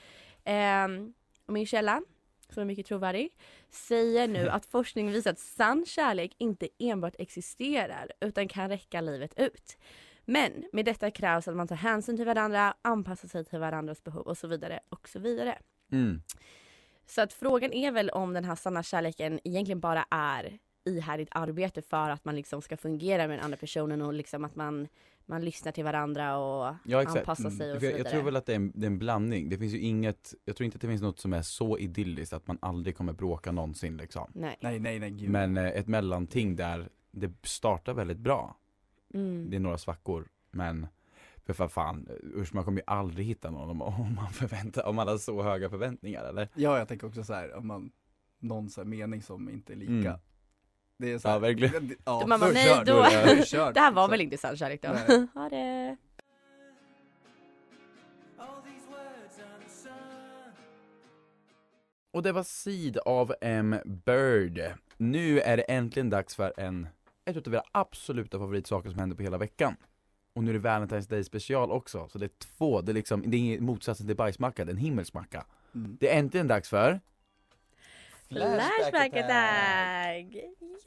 Ehm, 0.43 1.13
och 1.45 1.53
min 1.53 1.65
källa, 1.65 2.01
som 2.50 2.62
är 2.62 2.65
mycket 2.65 2.86
trovärdig, 2.86 3.29
säger 3.69 4.27
nu 4.27 4.50
att 4.50 4.65
forskning 4.65 5.12
visar 5.12 5.31
att 5.31 5.39
sann 5.39 5.86
kärlek 5.86 6.36
inte 6.38 6.69
enbart 6.79 7.15
existerar 7.19 8.12
utan 8.19 8.47
kan 8.47 8.69
räcka 8.69 9.01
livet 9.01 9.33
ut. 9.39 9.77
Men 10.29 10.51
med 10.74 10.86
detta 10.86 11.12
krävs 11.12 11.47
att 11.47 11.55
man 11.55 11.67
tar 11.67 11.75
hänsyn 11.75 12.17
till 12.17 12.25
varandra, 12.25 12.74
anpassar 12.81 13.27
sig 13.27 13.45
till 13.45 13.59
varandras 13.59 14.03
behov 14.03 14.27
och 14.27 14.38
så 14.38 14.47
vidare 14.47 14.79
och 14.89 15.09
så 15.09 15.19
vidare. 15.19 15.59
Mm. 15.91 16.21
Så 17.07 17.21
att 17.21 17.33
frågan 17.33 17.73
är 17.73 17.91
väl 17.91 18.09
om 18.09 18.33
den 18.33 18.45
här 18.45 18.55
sanna 18.55 18.83
kärleken 18.83 19.39
egentligen 19.43 19.79
bara 19.79 20.05
är 20.11 20.57
ihärdigt 20.85 21.29
arbete 21.31 21.81
för 21.81 22.09
att 22.09 22.25
man 22.25 22.35
liksom 22.35 22.61
ska 22.61 22.77
fungera 22.77 23.27
med 23.27 23.37
den 23.37 23.45
andra 23.45 23.57
personen 23.57 24.01
och 24.01 24.13
liksom 24.13 24.45
att 24.45 24.55
man, 24.55 24.87
man 25.25 25.45
lyssnar 25.45 25.71
till 25.71 25.83
varandra 25.83 26.37
och 26.37 26.75
Ja, 26.85 27.05
anpassar 27.07 27.49
sig 27.49 27.73
och 27.73 27.79
så 27.79 27.85
jag, 27.85 27.91
vidare. 27.91 27.97
jag 27.97 28.11
tror 28.11 28.21
väl 28.23 28.35
att 28.35 28.45
det 28.45 28.51
är, 28.51 28.55
en, 28.55 28.71
det 28.75 28.85
är 28.85 28.91
en 28.91 28.99
blandning. 28.99 29.49
Det 29.49 29.57
finns 29.57 29.73
ju 29.73 29.79
inget, 29.79 30.33
jag 30.45 30.55
tror 30.55 30.65
inte 30.65 30.75
att 30.75 30.81
det 30.81 30.87
finns 30.87 31.01
något 31.01 31.19
som 31.19 31.33
är 31.33 31.41
så 31.41 31.77
idylliskt 31.77 32.33
att 32.33 32.47
man 32.47 32.57
aldrig 32.61 32.97
kommer 32.97 33.13
bråka 33.13 33.51
någonsin 33.51 33.97
liksom. 33.97 34.31
Nej. 34.33 34.57
Nej, 34.59 34.79
nej, 34.79 34.99
nej, 34.99 35.11
gud. 35.11 35.29
Men 35.29 35.57
eh, 35.57 35.65
ett 35.67 35.87
mellanting 35.87 36.55
där 36.55 36.89
det 37.11 37.31
startar 37.43 37.93
väldigt 37.93 38.17
bra. 38.19 38.57
Mm. 39.13 39.49
Det 39.49 39.55
är 39.55 39.59
några 39.59 39.77
svackor, 39.77 40.27
men 40.51 40.87
för 41.53 41.67
fan, 41.67 42.05
fan 42.05 42.07
usch 42.35 42.53
man 42.55 42.63
kommer 42.63 42.77
ju 42.81 42.83
aldrig 42.87 43.25
hitta 43.27 43.49
någon 43.51 43.69
om, 43.69 43.81
om 43.81 44.15
man 44.15 44.29
förväntar, 44.33 44.85
om 44.85 44.95
man 44.95 45.07
har 45.07 45.17
så 45.17 45.43
höga 45.43 45.69
förväntningar 45.69 46.23
eller? 46.23 46.49
Ja, 46.53 46.77
jag 46.77 46.87
tänker 46.87 47.07
också 47.07 47.23
så 47.23 47.33
här, 47.33 47.53
om 47.55 47.67
man, 47.67 47.91
någon 48.39 48.69
så 48.69 48.81
här 48.81 48.85
mening 48.85 49.21
som 49.21 49.49
inte 49.49 49.73
är 49.73 49.77
lika. 49.77 49.91
Mm. 50.09 50.19
Det 50.97 51.11
är 51.11 51.19
så 51.19 51.27
här, 51.27 51.35
Ja, 51.35 51.39
verkligen. 51.39 51.95
Ja, 52.05 52.23
Man 52.27 52.39
bara, 52.39 52.51
nej, 52.51 52.83
då- 52.85 52.93
är 53.01 53.73
det 53.73 53.79
här 53.79 53.91
var 53.91 54.01
liksom. 54.03 54.11
väl 54.11 54.21
inte 54.21 54.37
sann 54.37 54.57
kärlek 54.57 54.81
då? 54.81 54.87
Ha 55.39 55.49
det! 55.49 55.97
Och 62.13 62.23
det 62.23 62.31
var 62.31 62.43
Seed 62.43 62.97
av 62.97 63.33
M. 63.41 63.75
Bird. 64.05 64.61
Nu 64.97 65.39
är 65.39 65.57
det 65.57 65.63
äntligen 65.63 66.09
dags 66.09 66.35
för 66.35 66.53
en, 66.57 66.87
ett 67.25 67.37
utav 67.37 67.53
era 67.53 67.63
absoluta 67.71 68.39
favoritsaker 68.39 68.89
som 68.89 68.99
händer 68.99 69.15
på 69.15 69.23
hela 69.23 69.37
veckan. 69.37 69.75
Och 70.38 70.44
nu 70.44 70.50
är 70.50 70.53
det 70.53 70.70
Valentine's 70.70 71.10
Day 71.10 71.24
special 71.24 71.72
också, 71.72 72.08
så 72.10 72.17
det 72.17 72.25
är 72.25 72.32
två, 72.58 72.82
det 72.82 72.91
är 72.91 72.94
liksom, 72.94 73.32
det 73.32 73.38
är 73.38 73.39
ingen 73.39 73.63
motsatsen 73.63 74.08
till 74.08 74.15
bajsmacka, 74.15 74.65
det 74.65 74.70
är 74.70 74.74
en 74.74 74.77
himmelsmacka. 74.77 75.46
Mm. 75.75 75.98
Det 76.00 76.13
är 76.13 76.20
äntligen 76.20 76.48
dags 76.48 76.70
för 76.70 77.00
Flashback 78.27 79.13
attack! 79.13 80.25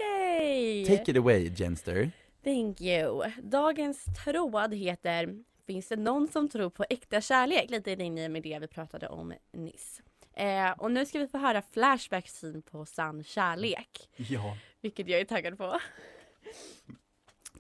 Yay! 0.01 0.87
Take 0.87 1.11
it 1.11 1.17
away 1.17 1.53
Jenster. 1.57 2.11
Thank 2.45 2.81
you. 2.81 3.23
Dagens 3.43 4.05
tråd 4.25 4.75
heter 4.75 5.45
Finns 5.67 5.89
det 5.89 5.97
någon 5.97 6.29
som 6.29 6.49
tror 6.49 6.71
på 6.71 6.85
äkta 6.91 7.21
kärlek? 7.21 7.71
Lite 7.71 7.91
i 7.91 7.97
linje 7.97 8.29
med 8.29 8.43
det 8.43 8.59
vi 8.59 8.67
pratade 8.67 9.09
om 9.09 9.35
nyss. 9.53 10.03
Eh, 10.35 10.71
och 10.71 10.91
nu 10.91 11.07
ska 11.07 11.19
vi 11.19 11.29
få 11.29 11.39
höra 11.39 11.63
Flashbacks 11.63 12.39
syn 12.39 12.63
på 12.63 12.87
sann 12.87 13.25
kärlek. 13.25 14.09
Ja. 14.17 14.57
Vilket 14.81 15.09
jag 15.09 15.21
är 15.21 15.25
taggad 15.25 15.59
på. 15.59 15.81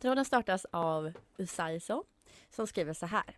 Tråden 0.01 0.25
startas 0.25 0.67
av 0.71 1.13
Usaiso 1.39 2.05
som 2.51 2.67
skriver 2.67 2.93
så 2.93 3.07
här. 3.07 3.37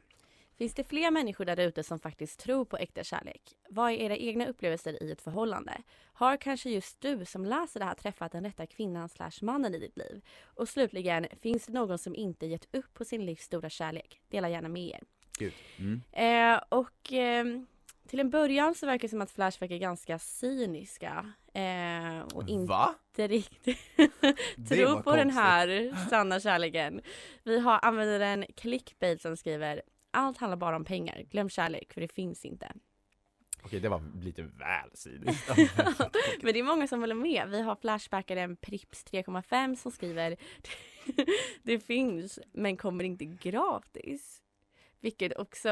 Finns 0.59 0.75
det 0.75 0.85
fler 0.85 1.11
människor 1.11 1.45
där 1.45 1.61
ute 1.61 1.83
som 1.83 1.99
faktiskt 1.99 2.41
tror 2.41 2.65
på 2.65 2.77
äkta 2.77 3.05
kärlek? 3.05 3.43
Vad 3.69 3.91
är 3.91 3.97
era 3.97 4.17
egna 4.17 4.47
upplevelser 4.47 5.03
i 5.03 5.13
ett 5.13 5.23
förhållande? 5.23 5.83
Har 6.13 6.37
kanske 6.37 6.71
just 6.71 7.01
du 7.01 7.25
som 7.25 7.45
läser 7.45 7.81
det 7.81 7.87
här 7.87 7.95
träffat 7.95 8.33
den 8.33 8.45
rätta 8.45 8.67
kvinnan 8.67 9.09
slash 9.09 9.33
mannen 9.41 9.75
i 9.75 9.79
ditt 9.79 9.97
liv? 9.97 10.25
Och 10.43 10.69
slutligen, 10.69 11.27
finns 11.41 11.67
det 11.67 11.73
någon 11.73 11.99
som 11.99 12.15
inte 12.15 12.47
gett 12.47 12.75
upp 12.75 12.95
på 12.95 13.05
sin 13.05 13.27
livs 13.27 13.43
stora 13.43 13.71
kärlek? 13.71 14.21
Dela 14.29 14.49
gärna 14.49 14.69
med 14.69 14.89
er. 14.89 15.01
Gud. 15.39 15.53
Mm. 15.79 16.03
Eh, 16.13 16.63
och 16.69 17.13
ehm, 17.13 17.67
till 18.07 18.21
en 18.21 18.31
början 18.31 18.75
så 18.75 18.87
verkar 18.87 19.03
det 19.03 19.11
som 19.11 19.21
att 19.21 19.31
Flashback 19.31 19.71
är 19.71 19.79
ganska 19.79 20.19
cyniska. 20.19 21.33
Eh, 21.55 22.21
och 22.35 22.49
inte 22.49 22.71
Va? 22.71 22.95
riktigt 23.17 23.79
var 24.59 25.03
på 25.03 25.11
den 25.17 25.19
konstigt. 25.19 25.35
här 25.35 25.95
sanna 26.11 26.41
kärleken. 26.41 27.01
Vi 27.43 27.59
har 27.59 27.79
användaren 27.83 28.45
Clickbait 28.57 29.23
som 29.23 29.37
skriver 29.37 29.83
allt 30.11 30.39
handlar 30.39 30.57
bara 30.57 30.77
om 30.77 30.85
pengar. 30.85 31.23
Glöm 31.31 31.49
kärlek 31.49 31.93
för 31.93 32.01
det 32.01 32.13
finns 32.13 32.45
inte. 32.45 32.73
Okej 33.65 33.81
det 33.81 33.89
var 33.89 34.03
lite 34.23 34.43
väl 34.43 34.91
cyniskt. 34.95 35.49
Men 36.43 36.53
det 36.53 36.59
är 36.59 36.63
många 36.63 36.87
som 36.89 37.01
håller 37.01 37.15
med. 37.15 37.49
Vi 37.49 37.61
har 37.63 37.77
flashbackaren 37.77 38.57
Prips 38.57 39.05
3,5 39.05 39.77
som 39.77 39.93
skriver 39.93 40.37
Det 41.63 41.79
finns 41.79 42.39
men 42.53 42.77
kommer 42.77 43.05
inte 43.05 43.25
gratis. 43.25 44.39
Vilket 45.03 45.39
också 45.39 45.69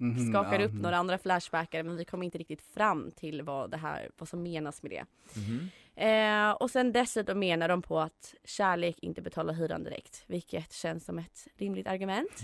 Mhm, 0.00 0.32
skakar 0.32 0.58
ja, 0.60 0.66
upp 0.66 0.72
mhm. 0.72 0.82
några 0.82 0.96
andra 0.96 1.18
flashbackare 1.18 1.82
men 1.82 1.96
vi 1.96 2.04
kommer 2.04 2.24
inte 2.24 2.38
riktigt 2.38 2.62
fram 2.62 3.10
till 3.10 3.42
vad 3.42 3.70
det 3.70 3.76
här, 3.76 4.10
vad 4.18 4.28
som 4.28 4.42
menas 4.42 4.82
med 4.82 4.90
det. 4.92 5.04
Mhm. 5.36 5.68
Eh, 5.94 6.50
och 6.50 6.70
sen 6.70 6.92
dessutom 6.92 7.38
menar 7.38 7.68
de 7.68 7.82
på 7.82 8.00
att 8.00 8.34
kärlek 8.44 8.98
inte 8.98 9.22
betalar 9.22 9.54
hyran 9.54 9.84
direkt, 9.84 10.24
vilket 10.26 10.72
känns 10.72 11.04
som 11.04 11.18
ett 11.18 11.48
rimligt 11.56 11.86
argument. 11.86 12.40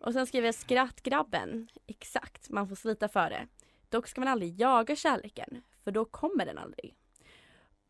Och 0.00 0.12
sen 0.12 0.26
skriver 0.26 0.48
jag 0.48 0.54
skrattgrabben. 0.54 1.68
Exakt, 1.86 2.50
man 2.50 2.68
får 2.68 2.76
slita 2.76 3.08
för 3.08 3.30
det. 3.30 3.46
Dock 3.88 4.08
ska 4.08 4.20
man 4.20 4.28
aldrig 4.28 4.60
jaga 4.60 4.96
kärleken, 4.96 5.62
för 5.84 5.90
då 5.90 6.04
kommer 6.04 6.46
den 6.46 6.58
aldrig. 6.58 6.94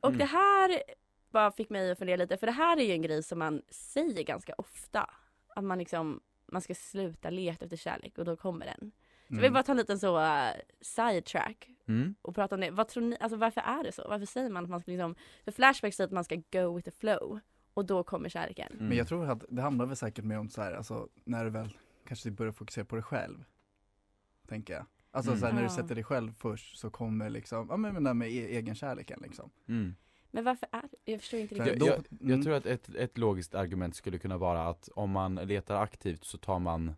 Och 0.01 0.09
Mm. 0.09 0.19
det 0.19 0.25
här 0.25 0.83
bara 1.31 1.53
fick 1.53 1.71
mig 1.71 1.91
att 1.91 1.99
fundera 1.99 2.17
lite, 2.17 2.37
för 2.37 2.47
det 2.47 2.53
här 2.53 2.77
är 2.77 2.83
ju 2.85 2.93
en 2.93 3.03
grej 3.03 3.23
som 3.23 3.39
man 3.39 3.63
säger 3.71 4.23
ganska 4.23 4.55
ofta. 4.59 5.11
Att 5.57 5.65
man 5.65 5.79
liksom, 5.79 6.21
man 6.53 6.63
ska 6.63 6.75
sluta 6.75 7.31
leta 7.31 7.65
efter 7.65 7.77
kärlek 7.77 8.19
och 8.19 8.25
då 8.25 8.37
kommer 8.37 8.67
den. 8.67 8.93
Så 9.29 9.35
jag 9.35 9.37
vill 9.37 9.45
Mm. 9.45 9.53
bara 9.53 9.63
ta 9.63 9.73
en 9.73 9.79
liten 9.79 9.99
så 9.99 10.19
uh, 10.21 10.51
sidetrack 10.81 11.69
Mm. 11.89 12.15
och 12.23 12.35
prata 12.35 12.55
om 12.55 12.61
det. 12.61 12.71
Vad 12.71 12.89
tror 12.89 13.03
ni, 13.05 13.17
alltså 13.21 13.37
varför 13.39 13.61
är 13.61 13.85
det 13.85 13.93
så? 13.93 14.07
Varför 14.09 14.27
säger 14.27 14.51
man 14.51 14.65
att 14.65 14.71
man 14.71 14.81
ska 14.81 14.91
liksom, 14.91 15.15
för 15.45 15.53
Flashback 15.53 15.95
säger 15.95 16.07
att 16.09 16.13
man 16.13 16.25
ska 16.25 16.37
go 16.53 16.77
with 16.77 16.85
the 16.85 16.91
flow 16.91 17.41
och 17.75 17.85
då 17.87 18.03
kommer 18.05 18.29
kärleken. 18.29 18.73
Mm. 18.73 18.87
Men 18.89 18.97
jag 18.99 19.09
tror 19.09 19.31
att 19.31 19.45
det 19.49 19.63
handlar 19.63 19.87
väl 19.87 19.97
säkert 19.97 20.25
mer 20.25 20.39
om 20.39 20.49
så 20.49 20.63
här, 20.63 20.73
alltså 20.73 21.09
när 21.25 21.45
du 21.45 21.51
väl 21.51 21.77
kanske 22.09 22.31
börjar 22.31 22.53
fokusera 22.53 22.85
på 22.85 22.95
dig 22.97 23.03
själv. 23.03 23.45
Tänker 24.49 24.75
jag. 24.75 24.87
Alltså 25.11 25.31
Mm. 25.31 25.41
så 25.41 25.47
här, 25.47 25.53
när 25.55 25.63
du 25.63 25.69
sätter 25.69 25.95
dig 25.95 26.05
själv 26.05 26.33
först 26.39 26.79
så 26.79 26.91
kommer 26.91 27.31
liksom, 27.31 27.67
ja 27.71 27.77
men 27.77 27.95
det 27.95 28.01
där 28.01 28.15
med 28.15 28.29
e- 28.31 28.57
egenkärleken 28.57 29.21
liksom. 29.23 29.51
Men 30.35 30.45
varför 30.45 30.69
är 30.73 30.83
det? 30.83 31.13
Jag 31.13 31.21
förstår 31.21 31.41
inte 31.41 31.55
riktigt. 31.55 31.69
Jag, 31.73 31.79
då- 31.79 31.87
jag, 31.87 32.21
mm. 32.21 32.31
jag 32.35 32.43
tror 32.45 32.55
att 32.55 32.67
ett, 32.67 32.89
ett 32.95 33.19
logiskt 33.19 33.55
argument 33.55 33.97
skulle 33.97 34.19
kunna 34.19 34.39
vara 34.39 34.69
att 34.69 34.89
om 34.95 35.11
man 35.11 35.35
letar 35.35 35.77
aktivt 35.83 36.25
så 36.25 36.39
tar 36.39 36.59
man 36.59 36.95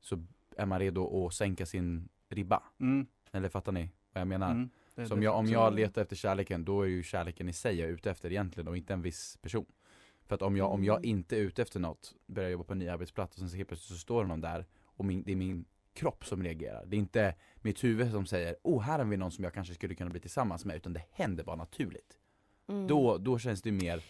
så 0.00 0.26
är 0.56 0.66
man 0.66 0.78
redo 0.78 1.26
att 1.26 1.34
sänka 1.34 1.66
sin 1.66 2.08
ribba. 2.28 2.62
Mm, 2.80 3.06
Eller 3.32 3.48
fattar 3.48 3.72
ni 3.72 3.90
vad 4.12 4.20
jag 4.20 4.28
menar? 4.28 4.50
mm. 4.50 4.70
Det- 4.94 5.06
Så 5.06 5.14
om 5.14 5.20
det- 5.20 5.24
jag, 5.24 5.36
om 5.36 5.46
jag 5.46 5.74
letar 5.74 6.02
efter 6.02 6.16
kärleken, 6.16 6.64
då 6.64 6.82
är 6.82 6.86
ju 6.86 7.02
kärleken 7.02 7.48
i 7.48 7.52
sig 7.52 7.80
jag 7.80 7.88
är 7.88 7.92
ute 7.92 8.10
efter 8.10 8.30
egentligen 8.30 8.68
och 8.68 8.76
inte 8.76 8.92
en 8.92 9.02
viss 9.02 9.36
person. 9.36 9.66
För 10.26 10.34
att 10.34 10.42
om 10.42 10.56
jag, 10.56 10.72
om 10.72 10.84
jag 10.84 10.96
Mm. 10.96 11.08
inte 11.10 11.36
är 11.36 11.40
ute 11.40 11.62
efter 11.62 11.80
något, 11.80 12.14
börjar 12.26 12.50
jobba 12.50 12.64
på 12.64 12.72
en 12.72 12.78
ny 12.78 12.88
arbetsplats 12.88 13.34
och 13.36 13.38
sen 13.40 13.50
så 13.50 13.56
helt 13.56 13.68
plötsligt 13.68 13.96
så 13.98 14.00
står 14.02 14.22
det 14.22 14.28
någon 14.28 14.40
där 14.40 14.66
och 14.84 15.04
min, 15.04 15.22
det 15.22 15.32
är 15.32 15.36
min 15.36 15.64
kropp 15.92 16.26
som 16.26 16.42
reagerar. 16.42 16.86
Det 16.86 16.96
är 16.96 16.98
inte 16.98 17.34
mitt 17.56 17.84
huvud 17.84 18.10
som 18.10 18.26
säger, 18.26 18.56
oh 18.62 18.82
här 18.82 18.98
har 18.98 19.04
vi 19.06 19.16
någon 19.16 19.32
som 19.32 19.44
jag 19.44 19.54
kanske 19.54 19.74
skulle 19.74 19.94
kunna 19.94 20.10
bli 20.10 20.20
tillsammans 20.20 20.64
med, 20.64 20.76
utan 20.76 20.92
det 20.92 21.02
händer 21.12 21.44
bara 21.44 21.56
naturligt. 21.56 22.18
Mm. 22.68 22.86
Då, 22.86 23.18
då 23.18 23.38
känns 23.38 23.62
det 23.62 23.72
mer 23.72 24.02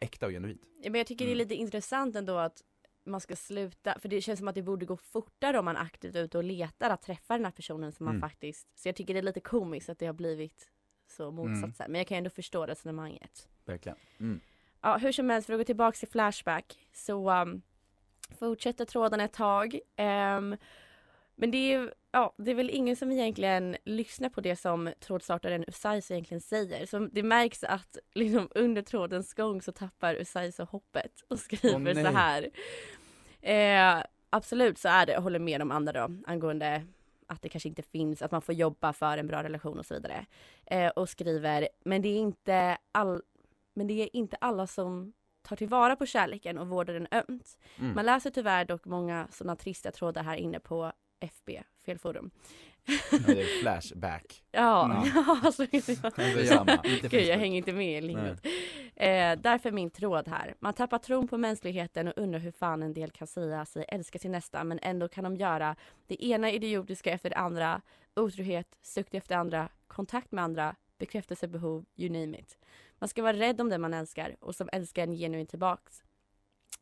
äkta 0.00 0.26
och 0.26 0.32
genuint. 0.32 0.60
Ja, 0.82 0.90
Men 0.90 0.98
jag 0.98 1.06
tycker 1.06 1.24
Mm. 1.24 1.36
det 1.38 1.42
är 1.42 1.44
lite 1.44 1.54
intressant 1.54 2.16
ändå 2.16 2.36
att 2.38 2.62
man 3.04 3.20
ska 3.20 3.36
sluta, 3.36 3.98
för 3.98 4.08
det 4.08 4.20
känns 4.20 4.38
som 4.38 4.48
att 4.48 4.54
det 4.54 4.62
borde 4.62 4.86
gå 4.86 4.96
fortare 4.96 5.58
om 5.58 5.64
man 5.64 5.76
är 5.76 5.80
aktivt 5.80 6.16
ute 6.16 6.38
och 6.38 6.44
letar 6.44 6.90
att 6.90 7.02
träffa 7.02 7.34
den 7.34 7.44
här 7.44 7.52
personen 7.52 7.92
som 7.92 8.06
Mm. 8.08 8.20
man 8.20 8.30
faktiskt, 8.30 8.68
så 8.78 8.88
jag 8.88 8.96
tycker 8.96 9.14
det 9.14 9.20
är 9.20 9.22
lite 9.22 9.40
komiskt 9.40 9.88
att 9.88 9.98
det 9.98 10.06
har 10.06 10.12
blivit 10.12 10.68
så 11.06 11.28
Mm. 11.30 11.34
motsatsen. 11.34 11.92
Men 11.92 11.98
jag 11.98 12.06
kan 12.08 12.18
ändå 12.18 12.30
förstå 12.30 12.66
resonemanget. 12.66 13.48
Verkligen. 13.64 13.98
Mm. 14.20 14.40
Ja, 14.80 14.96
hur 14.96 15.12
som 15.12 15.30
helst, 15.30 15.46
för 15.46 15.52
att 15.54 15.60
gå 15.60 15.64
tillbaka 15.64 15.96
till 15.98 16.08
Flashback 16.08 16.78
så 16.92 17.30
um, 17.30 17.62
fortsätter 18.38 18.84
tråden 18.84 19.20
ett 19.20 19.32
tag. 19.32 19.78
Ehm, 19.96 20.56
men 21.34 21.50
det 21.50 21.58
är, 21.58 21.78
ju- 21.80 21.90
ja, 22.16 22.32
det 22.36 22.50
är 22.50 22.54
väl 22.54 22.70
ingen 22.70 22.96
som 22.96 23.12
egentligen 23.12 23.76
lyssnar 23.84 24.28
på 24.28 24.40
det 24.40 24.56
som 24.56 24.92
trådstartaren 25.00 25.64
Usaiso 25.68 26.12
egentligen 26.12 26.40
säger. 26.40 26.86
Så 26.86 26.98
det 26.98 27.22
märks 27.22 27.64
att 27.64 27.98
liksom, 28.14 28.48
under 28.54 28.82
trådens 28.82 29.34
gång 29.34 29.62
så 29.62 29.72
tappar 29.72 30.14
Usaiso 30.14 30.64
hoppet 30.64 31.12
och 31.28 31.38
skriver 31.38 31.94
nej. 31.94 32.04
så 32.04 32.10
här. 32.10 32.50
Eh, 33.40 34.04
absolut 34.30 34.78
så 34.78 34.88
är 34.88 35.06
det, 35.06 35.12
jag 35.12 35.20
håller 35.20 35.38
med 35.38 35.60
de 35.60 35.70
andra 35.70 35.92
då 35.92 36.14
angående 36.26 36.86
att 37.26 37.42
det 37.42 37.48
kanske 37.48 37.68
inte 37.68 37.82
finns, 37.82 38.22
att 38.22 38.30
man 38.30 38.42
får 38.42 38.54
jobba 38.54 38.92
för 38.92 39.18
en 39.18 39.26
bra 39.26 39.42
relation 39.42 39.78
och 39.78 39.86
så 39.86 39.94
vidare. 39.94 40.26
Eh, 40.66 40.88
och 40.88 41.08
skriver, 41.08 41.68
men 41.84 42.02
det 42.02 42.08
är 42.08 42.18
inte 42.18 42.78
all, 42.92 43.22
men 43.74 43.86
det 43.86 44.02
är 44.02 44.16
inte 44.16 44.36
alla 44.40 44.66
som 44.66 45.12
tar 45.42 45.56
tillvara 45.56 45.96
på 45.96 46.06
kärleken 46.06 46.58
och 46.58 46.68
vårdar 46.68 46.94
den 46.94 47.08
ömt. 47.10 47.58
Mm. 47.78 47.94
Man 47.94 48.06
läser 48.06 48.30
tyvärr 48.30 48.64
dock 48.64 48.84
många 48.84 49.28
sådana 49.30 49.56
trista 49.56 49.90
trådar 49.90 50.22
här 50.22 50.36
inne 50.36 50.60
på 50.60 50.92
FB, 51.20 51.50
fel 51.84 51.98
forum. 51.98 52.30
Ja, 53.12 53.18
det 53.26 53.42
är 53.42 53.60
flashback. 53.60 54.42
Ja, 54.52 54.84
Mm. 54.84 55.12
ja 55.14 55.40
alltså, 55.42 55.66
Det 55.70 57.08
Gud, 57.10 57.22
jag 57.22 57.38
hänger 57.38 57.56
inte 57.56 57.72
med 57.72 57.98
i 57.98 58.00
lingot. 58.00 58.46
Eh, 58.96 59.38
därför 59.38 59.70
min 59.70 59.90
tråd 59.90 60.28
här. 60.28 60.54
Man 60.60 60.74
tappar 60.74 60.98
tron 60.98 61.28
på 61.28 61.38
mänskligheten 61.38 62.08
och 62.08 62.14
undrar 62.16 62.38
hur 62.38 62.50
fan 62.50 62.82
en 62.82 62.94
del 62.94 63.10
kan 63.10 63.26
säga 63.26 63.64
sig 63.64 63.84
älska 63.88 64.18
sin 64.18 64.32
nästa 64.32 64.64
men 64.64 64.78
ändå 64.82 65.08
kan 65.08 65.24
de 65.24 65.36
göra 65.36 65.76
det 66.06 66.24
ena 66.24 66.50
idiotiska 66.50 67.10
efter 67.10 67.30
det 67.30 67.36
andra, 67.36 67.82
otrohet, 68.16 68.76
sukt 68.82 69.14
efter 69.14 69.36
andra, 69.36 69.68
kontakt 69.86 70.32
med 70.32 70.44
andra, 70.44 70.74
bekräftelsebehov, 70.98 71.84
you 71.96 72.10
name 72.10 72.38
it. 72.38 72.58
Man 72.98 73.08
ska 73.08 73.22
vara 73.22 73.36
rädd 73.36 73.60
om 73.60 73.68
den 73.68 73.80
man 73.80 73.94
älskar 73.94 74.36
och 74.40 74.54
som 74.54 74.68
älskar 74.72 75.02
en 75.02 75.12
genuint 75.16 75.50
tillbaks. 75.50 76.02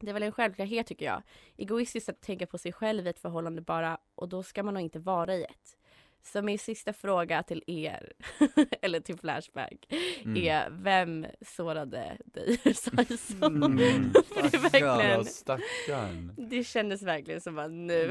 Det 0.01 0.09
är 0.11 0.15
väl 0.15 0.23
en 0.23 0.33
självklarhet 0.33 0.87
tycker 0.87 1.07
jag. 1.07 1.23
Egoistiskt 1.57 2.09
att 2.09 2.21
tänka 2.21 2.47
på 2.47 2.59
sig 2.59 2.73
själv 2.73 3.07
i 3.07 3.11
ett 3.11 3.19
förhållande 3.19 3.61
bara 3.63 3.99
och 4.15 4.29
då 4.29 4.43
ska 4.43 4.63
man 4.63 4.75
nog 4.75 4.83
inte 4.83 4.99
vara 4.99 5.35
i 5.35 5.43
ett. 5.45 5.77
Så 6.23 6.43
min 6.43 6.59
sista 6.59 6.93
fråga 6.93 7.43
till 7.43 7.63
er, 7.67 8.13
eller 8.83 9.01
till 9.01 9.19
Flashback, 9.19 9.87
Mm. 10.25 10.37
är 10.43 10.69
vem 10.71 11.27
sårade 11.41 12.17
dig 12.25 12.59
Saiso? 12.75 13.45
Mm, 13.47 13.77
Det 14.35 14.41
är 14.41 14.49
stackarn. 14.59 14.63
verkligen, 14.99 15.25
stackarn. 15.25 16.35
det 16.39 16.65
kändes 16.65 17.03
verkligen 17.03 17.41
som 17.41 17.59
att 17.59 17.71
nu, 17.71 18.11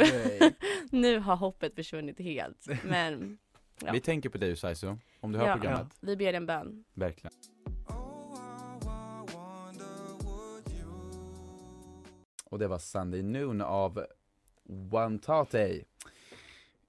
nu 0.91 1.19
har 1.19 1.35
hoppet 1.35 1.75
försvunnit 1.75 2.19
helt. 2.19 2.67
Men 2.83 3.37
Ja. 3.85 3.91
Vi 3.91 3.99
tänker 3.99 4.29
på 4.29 4.37
dig 4.37 4.55
Saiso, 4.55 4.97
om 5.19 5.31
du 5.31 5.39
hör 5.39 5.47
Ja. 5.47 5.53
programmet. 5.55 5.87
vi 5.99 6.15
ber 6.17 6.33
en 6.33 6.45
bön. 6.45 6.83
Verkligen. 6.93 7.33
Och 12.53 12.59
det 12.59 12.67
var 12.67 12.79
Sunday 12.79 13.23
Noon 13.23 13.61
av 13.61 14.05
One 14.91 15.19
Tate. 15.19 15.83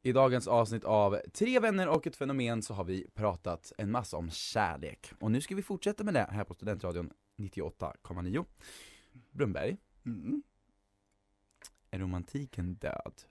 I 0.03 0.13
dagens 0.13 0.47
avsnitt 0.49 0.85
av 0.85 1.19
Tre 1.33 1.61
vänner 1.61 1.89
och 1.89 2.07
ett 2.07 2.17
fenomen 2.17 2.63
så 2.63 2.75
har 2.75 2.85
vi 2.85 3.07
pratat 3.15 3.73
en 3.79 3.91
massa 3.91 4.17
om 4.17 4.31
kärlek. 4.31 5.13
Och 5.21 5.31
nu 5.31 5.41
ska 5.41 5.55
vi 5.55 5.63
fortsätta 5.63 6.05
med 6.05 6.15
det 6.15 6.29
här 6.31 6.45
på 6.45 6.55
Studentradion 6.55 7.11
98,9. 7.37 8.45
Brunberg, 9.31 9.77
Mm. 10.07 10.43
är 11.91 11.99
romantiken 11.99 12.75
död? 12.75 13.23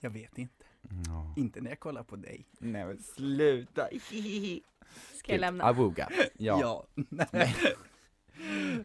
Jag 0.00 0.10
vet 0.10 0.38
inte. 0.38 0.64
Ja. 1.06 1.34
Inte 1.36 1.60
när 1.60 1.70
jag 1.70 1.80
kollar 1.80 2.02
på 2.02 2.16
dig. 2.16 2.46
Nej 2.58 2.84
men 2.86 2.98
sluta! 2.98 3.88
Ska 5.14 5.32
jag 5.32 5.40
lämna? 5.40 5.64
Avuga. 5.64 6.08
Ja. 6.36 6.58
Ja. 6.60 6.86
Nej. 7.32 7.56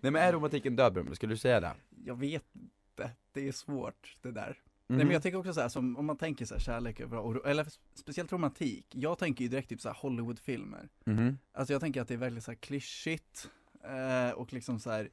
Nej 0.01 0.11
men 0.11 0.15
är 0.15 0.33
romantiken 0.33 0.75
död 0.75 0.93
Brunberg, 0.93 1.15
skulle 1.15 1.33
du 1.33 1.37
säga 1.37 1.59
det? 1.59 1.73
Jag 2.05 2.15
vet 2.15 2.45
inte. 2.55 3.11
Det 3.31 3.47
är 3.47 3.51
svårt 3.51 4.17
det 4.21 4.31
där. 4.31 4.47
Mhm. 4.87 4.97
Nej 4.97 5.05
men 5.05 5.13
jag 5.13 5.21
tänker 5.23 5.39
också 5.39 5.53
så 5.53 5.61
här, 5.61 5.69
som 5.69 5.97
om 5.97 6.05
man 6.05 6.17
tänker 6.17 6.45
så 6.45 6.53
här, 6.53 6.61
kärlek 6.61 6.99
är 6.99 7.05
bra, 7.07 7.21
och, 7.21 7.47
eller 7.47 7.67
speciellt 7.93 8.31
romantik. 8.33 8.85
Jag 8.95 9.17
tänker 9.17 9.43
ju 9.43 9.49
direkt 9.49 9.69
typ 9.69 9.81
så 9.81 9.89
här 9.89 9.95
Hollywoodfilmer. 9.95 10.89
Mhm. 11.05 11.37
Alltså 11.51 11.73
jag 11.73 11.81
tänker 11.81 12.01
att 12.01 12.07
det 12.07 12.13
är 12.13 12.17
väldigt 12.17 12.43
så 12.43 12.51
här 12.51 12.55
klyschigt 12.55 13.49
eh, 13.83 14.31
och 14.35 14.53
liksom 14.53 14.79
så 14.79 14.91
här 14.91 15.09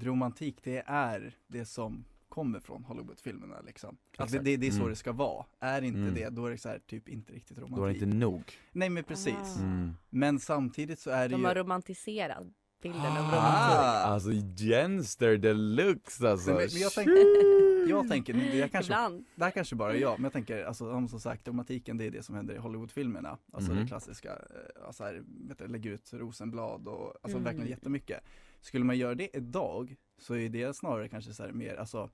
romantik 0.00 0.58
det 0.62 0.82
är 0.86 1.36
det 1.46 1.64
som 1.66 2.04
kommer 2.28 2.60
från 2.60 2.84
Hollywoodfilmerna 2.84 3.60
liksom. 3.60 3.96
Att 4.16 4.32
det, 4.32 4.38
det, 4.38 4.56
det 4.56 4.66
är 4.66 4.70
så 4.70 4.76
Mm. 4.76 4.88
det 4.90 4.96
ska 4.96 5.12
vara. 5.12 5.44
Är 5.60 5.82
inte 5.82 6.00
Mm. 6.00 6.14
det, 6.14 6.28
då 6.28 6.46
är 6.46 6.50
det 6.50 6.58
så 6.58 6.68
här 6.68 6.78
typ 6.86 7.08
inte 7.08 7.32
riktigt 7.32 7.58
romantik. 7.58 7.76
Då 7.76 7.84
är 7.84 7.88
det 7.88 7.94
inte 7.94 8.06
nog. 8.06 8.42
Nej 8.72 8.88
men 8.90 9.04
precis. 9.04 9.56
Ah. 9.58 9.60
Mm. 9.62 9.92
Men 10.10 10.38
samtidigt 10.40 10.98
så 10.98 11.10
är 11.10 11.28
det 11.28 11.34
De 11.34 11.40
ju 11.40 11.46
har 11.46 11.54
romantiserat 11.54 12.46
bilden 12.82 13.00
av 13.00 13.16
romantik. 13.16 13.78
Ah. 13.78 14.02
Alltså 14.04 14.30
Jenster 14.56 15.36
deluxe 15.36 16.30
alltså. 16.30 16.50
Men- 16.50 16.56
men 16.72 16.80
jag 16.80 16.92
tänker- 16.92 17.52
Jag 17.88 18.08
tänker, 18.08 18.32
det 18.34 18.60
är 18.62 18.68
kanske 18.68 18.92
Ibland. 18.92 19.24
Det 19.34 19.44
här 19.44 19.50
kanske 19.50 19.76
bara 19.76 19.94
är 19.94 19.98
jag, 20.00 20.18
men 20.18 20.22
jag 20.24 20.32
tänker, 20.32 20.64
alltså 20.64 20.92
om 20.92 21.08
som 21.08 21.20
sagt, 21.20 21.48
romantiken 21.48 21.96
det 21.96 22.04
är 22.04 22.10
det 22.10 22.22
som 22.22 22.34
händer 22.34 22.54
i 22.54 22.58
Hollywoodfilmerna. 22.58 23.38
Alltså 23.52 23.72
det 23.72 23.86
klassiska, 23.86 24.30
eh, 24.32 24.86
alltså 24.86 25.04
här, 25.04 25.22
vet 25.48 25.58
du, 25.58 25.66
lägga 25.68 25.90
ut 25.90 26.10
rosenblad 26.12 26.88
och 26.88 27.06
alltså 27.22 27.38
Mm. 27.38 27.44
verkligen 27.44 27.68
jättemycket. 27.68 28.20
Skulle 28.60 28.84
man 28.84 28.98
göra 28.98 29.14
det 29.14 29.36
idag 29.36 29.96
så 30.18 30.34
är 30.34 30.48
det 30.48 30.76
snarare 30.76 31.08
kanske 31.08 31.32
så 31.34 31.42
här 31.42 31.52
mer, 31.52 31.76
alltså 31.76 32.10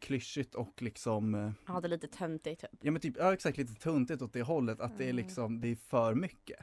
klyschigt 0.00 0.54
och 0.54 0.82
liksom, 0.82 1.34
eh, 1.34 1.50
Ja, 1.66 1.80
det 1.80 1.86
är 1.86 1.90
lite 1.90 2.06
töntigt 2.08 2.60
typ. 2.60 2.70
ja 2.82 2.90
men 2.90 3.00
typ, 3.00 3.14
ja 3.18 3.32
exakt 3.32 3.58
lite 3.58 3.74
tuntigt 3.74 4.22
åt 4.22 4.32
det 4.32 4.42
hållet, 4.42 4.80
att 4.80 4.98
det 4.98 5.04
är 5.04 5.10
Mm. 5.10 5.16
liksom, 5.24 5.60
det 5.60 5.68
är 5.68 5.76
för 5.76 6.14
mycket. 6.14 6.58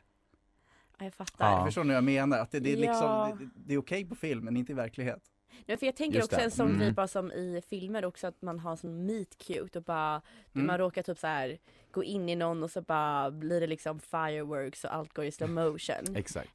Ja, 0.98 1.06
jag 1.06 1.14
fattar. 1.14 1.52
Ja. 1.52 1.66
Förstår 1.66 1.84
ni 1.84 1.88
vad 1.88 1.96
jag 1.98 2.04
menar? 2.04 2.40
Att 2.40 2.52
det, 2.52 2.60
det 2.60 2.74
är 2.74 2.78
liksom, 2.78 3.06
Ja. 3.06 3.38
det, 3.40 3.50
det 3.56 3.74
är 3.74 3.78
okej 3.78 4.06
på 4.06 4.16
film 4.16 4.46
men 4.46 4.58
inte 4.58 4.72
i 4.72 4.76
verklighet. 4.76 5.24
Nej, 5.66 5.78
för 5.78 5.86
jag 5.86 5.96
tänker 5.96 6.18
Just 6.18 6.26
också 6.26 6.38
det. 6.38 6.44
en 6.44 6.52
sån 6.52 6.68
Mm. 6.68 6.80
grej 6.80 6.92
bara 6.92 7.08
som 7.08 7.32
i 7.32 7.62
filmer 7.70 8.06
också 8.06 8.28
att 8.28 8.42
man 8.42 8.60
har 8.60 8.76
sån 8.76 9.06
meet 9.06 9.38
cute 9.38 9.80
och 9.80 9.84
bara 9.86 10.22
Mm. 10.56 10.68
man 10.68 10.78
råkar 10.78 11.04
typ 11.04 11.18
så 11.20 11.28
här 11.28 11.58
gå 11.92 12.04
in 12.04 12.30
i 12.30 12.36
någon 12.36 12.64
och 12.64 12.72
så 12.72 12.82
bara 12.82 13.32
blir 13.32 13.62
det 13.62 13.68
liksom 13.68 14.00
fireworks 14.00 14.84
och 14.84 14.94
allt 14.96 15.14
går 15.14 15.26
i 15.26 15.32
slow 15.32 15.50
motion. 15.50 15.96
Exakt, 16.16 16.50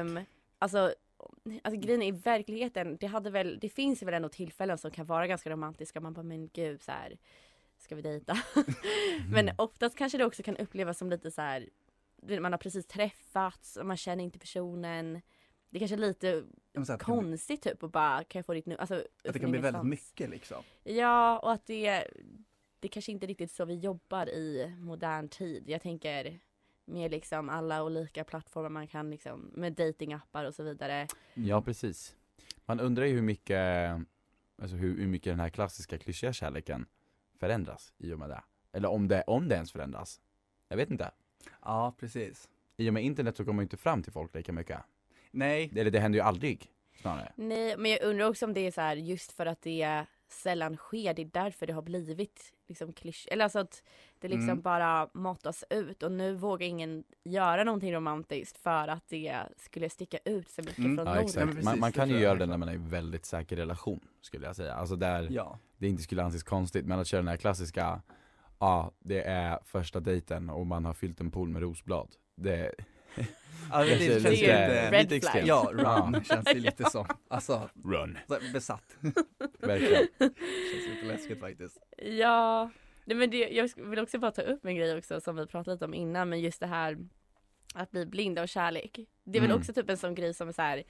um, 0.00 0.20
alltså, 0.58 0.94
alltså 1.62 1.80
grejen 1.80 2.02
är 2.02 2.06
i 2.06 2.10
verkligheten, 2.10 2.96
det 3.00 3.06
hade 3.06 3.30
väl, 3.30 3.58
det 3.60 3.68
finns 3.68 4.02
väl 4.02 4.14
ändå 4.14 4.28
tillfällen 4.28 4.78
som 4.78 4.90
kan 4.90 5.06
vara 5.06 5.26
ganska 5.26 5.50
romantiska. 5.50 6.00
Man 6.00 6.12
bara 6.12 6.22
men 6.22 6.48
gud 6.48 6.82
så 6.82 6.92
här 6.92 7.16
ska 7.78 7.94
vi 7.94 8.02
dejta? 8.02 8.38
men 9.32 9.50
oftast 9.58 9.96
kanske 9.96 10.18
det 10.18 10.24
också 10.24 10.42
kan 10.42 10.56
upplevas 10.56 10.98
som 10.98 11.10
lite 11.10 11.30
så 11.30 11.42
här 11.42 11.68
man 12.22 12.52
har 12.52 12.58
precis 12.58 12.86
träffats 12.86 13.76
och 13.76 13.86
man 13.86 13.96
känner 13.96 14.24
inte 14.24 14.38
personen. 14.38 15.22
Det 15.70 15.78
är 15.78 15.78
kanske 15.78 15.94
är 15.94 15.98
lite 15.98 16.44
bli- 16.72 16.96
konstigt 17.00 17.62
typ 17.62 17.82
och 17.82 17.90
bara 17.90 18.24
kan 18.24 18.38
jag 18.38 18.46
få 18.46 18.54
ditt 18.54 18.66
nu? 18.66 18.76
Alltså, 18.76 18.94
Att 19.24 19.32
det 19.32 19.38
kan 19.38 19.50
bli 19.50 19.60
väldigt 19.60 19.84
mycket 19.86 20.30
liksom. 20.30 20.62
Ja 20.84 21.38
och 21.38 21.52
att 21.52 21.66
det, 21.66 22.06
det 22.80 22.88
kanske 22.88 23.12
inte 23.12 23.26
är 23.26 23.28
riktigt 23.28 23.50
så 23.50 23.64
vi 23.64 23.74
jobbar 23.74 24.28
i 24.28 24.74
modern 24.78 25.28
tid. 25.28 25.68
Jag 25.68 25.82
tänker 25.82 26.40
mer 26.84 27.08
liksom 27.08 27.48
alla 27.48 27.82
olika 27.82 28.24
plattformar 28.24 28.68
man 28.68 28.86
kan 28.86 29.10
liksom 29.10 29.40
med 29.54 29.72
datingappar 29.72 30.44
och 30.44 30.54
så 30.54 30.62
vidare. 30.62 31.06
Ja 31.34 31.62
precis. 31.62 32.16
Man 32.64 32.80
undrar 32.80 33.04
ju 33.04 33.14
hur 33.14 33.22
mycket, 33.22 33.90
alltså 34.62 34.76
hur, 34.76 34.98
hur 34.98 35.06
mycket 35.06 35.32
den 35.32 35.40
här 35.40 35.48
klassiska 35.48 35.98
klyschiga 35.98 36.32
kärleken 36.32 36.86
förändras 37.38 37.92
i 37.98 38.12
och 38.12 38.18
med 38.18 38.30
det. 38.30 38.42
Eller 38.72 38.88
om 38.88 39.08
det, 39.08 39.22
om 39.26 39.48
det 39.48 39.54
ens 39.54 39.72
förändras. 39.72 40.20
Jag 40.68 40.76
vet 40.76 40.90
inte. 40.90 41.10
Ja, 41.62 41.94
precis. 41.98 42.48
I 42.76 42.88
och 42.90 42.94
med 42.94 43.04
internet 43.04 43.36
så 43.36 43.44
kommer 43.44 43.54
man 43.56 43.62
ju 43.62 43.66
inte 43.66 43.76
fram 43.76 44.02
till 44.02 44.12
folk 44.12 44.34
lika 44.34 44.52
mycket. 44.52 44.78
Nej, 45.30 45.72
Eller 45.76 45.90
det 45.90 46.00
händer 46.00 46.18
ju 46.18 46.22
aldrig, 46.24 46.66
snarare. 47.00 47.32
Nej 47.36 47.76
men 47.78 47.90
jag 47.90 48.02
undrar 48.02 48.28
också 48.28 48.44
om 48.46 48.54
det 48.54 48.60
är 48.60 48.70
så 48.70 48.80
här 48.80 48.96
just 48.96 49.32
för 49.32 49.46
att 49.46 49.62
det 49.62 50.04
sällan 50.28 50.76
sker. 50.76 51.14
Det 51.14 51.22
är 51.22 51.30
därför 51.32 51.66
det 51.66 51.72
har 51.72 51.82
blivit 51.82 52.52
liksom 52.68 52.92
klysch. 52.92 53.28
Eller 53.30 53.44
alltså 53.44 53.58
att 53.58 53.82
det 54.18 54.28
liksom 54.28 54.48
Mm. 54.48 54.60
bara 54.62 55.08
matas 55.14 55.64
ut 55.70 56.02
och 56.02 56.12
nu 56.12 56.34
vågar 56.34 56.66
ingen 56.66 57.04
göra 57.24 57.64
någonting 57.64 57.92
romantiskt 57.94 58.58
för 58.58 58.88
att 58.88 59.08
det 59.08 59.42
skulle 59.56 59.88
sticka 59.90 60.18
ut 60.24 60.50
så 60.50 60.60
mycket 60.62 60.78
Mm. 60.78 60.96
från 60.96 61.06
Ja 61.06 61.20
exakt. 61.20 61.46
precis, 61.46 61.64
man, 61.64 61.80
man 61.80 61.92
kan 61.92 62.08
ju 62.10 62.18
göra 62.18 62.38
det 62.38 62.46
när 62.46 62.56
man 62.56 62.68
är 62.68 62.74
i 62.74 62.76
väldigt 62.76 63.26
säker 63.26 63.56
relation, 63.56 64.00
skulle 64.20 64.46
jag 64.46 64.56
säga. 64.56 64.74
Alltså 64.74 64.96
där 64.96 65.28
ja. 65.30 65.58
det 65.78 65.88
inte 65.88 66.02
skulle 66.02 66.22
anses 66.22 66.42
konstigt, 66.42 66.86
men 66.86 66.98
att 67.00 67.06
köra 67.06 67.20
den 67.20 67.28
här 67.28 67.36
klassiska, 67.36 68.02
ja 68.62 68.92
det 68.98 69.22
är 69.22 69.58
första 69.64 70.00
dejten 70.00 70.50
och 70.50 70.66
man 70.66 70.84
har 70.84 70.94
fyllt 70.94 71.20
en 71.20 71.30
pool 71.30 71.48
med 71.48 71.62
rosblad. 71.62 72.08
Det, 72.36 72.72
Ja, 73.70 73.78
det, 73.84 73.88
känns 73.88 74.00
lite- 74.00 74.30
lite, 74.30 74.90
Red 74.90 74.92
lite 74.92 75.08
flag. 75.08 75.16
extremt. 75.16 75.48
ja, 75.48 75.68
run 75.72 76.12
Ja. 76.14 76.20
känns 76.24 76.44
det 76.44 76.54
lite 76.54 76.90
som. 76.90 77.06
Alltså, 77.28 77.68
run. 77.84 78.18
besatt. 78.52 78.96
Verkligen. 79.60 80.06
Känns 80.18 80.88
lite 80.94 81.06
läskigt 81.06 81.40
faktiskt. 81.40 81.78
Ja, 81.98 82.70
nej 83.04 83.16
men 83.16 83.30
det, 83.30 83.48
jag 83.48 83.70
vill 83.76 83.98
också 83.98 84.18
bara 84.18 84.30
ta 84.30 84.42
upp 84.42 84.64
en 84.66 84.76
grej 84.76 84.98
också 84.98 85.20
som 85.20 85.36
vi 85.36 85.46
pratade 85.46 85.74
lite 85.74 85.84
om 85.84 85.94
innan 85.94 86.28
men 86.28 86.40
just 86.40 86.60
det 86.60 86.66
här 86.66 86.98
att 87.74 87.90
bli 87.90 88.06
blind 88.06 88.38
av 88.38 88.46
kärlek. 88.46 89.00
Det 89.24 89.38
är 89.38 89.40
väl 89.40 89.50
Mm. 89.50 89.60
också 89.60 89.72
typ 89.72 89.90
en 89.90 89.96
sån 89.96 90.14
grej 90.14 90.34
som 90.34 90.48
är 90.48 90.52
så 90.52 90.62
här, 90.62 90.82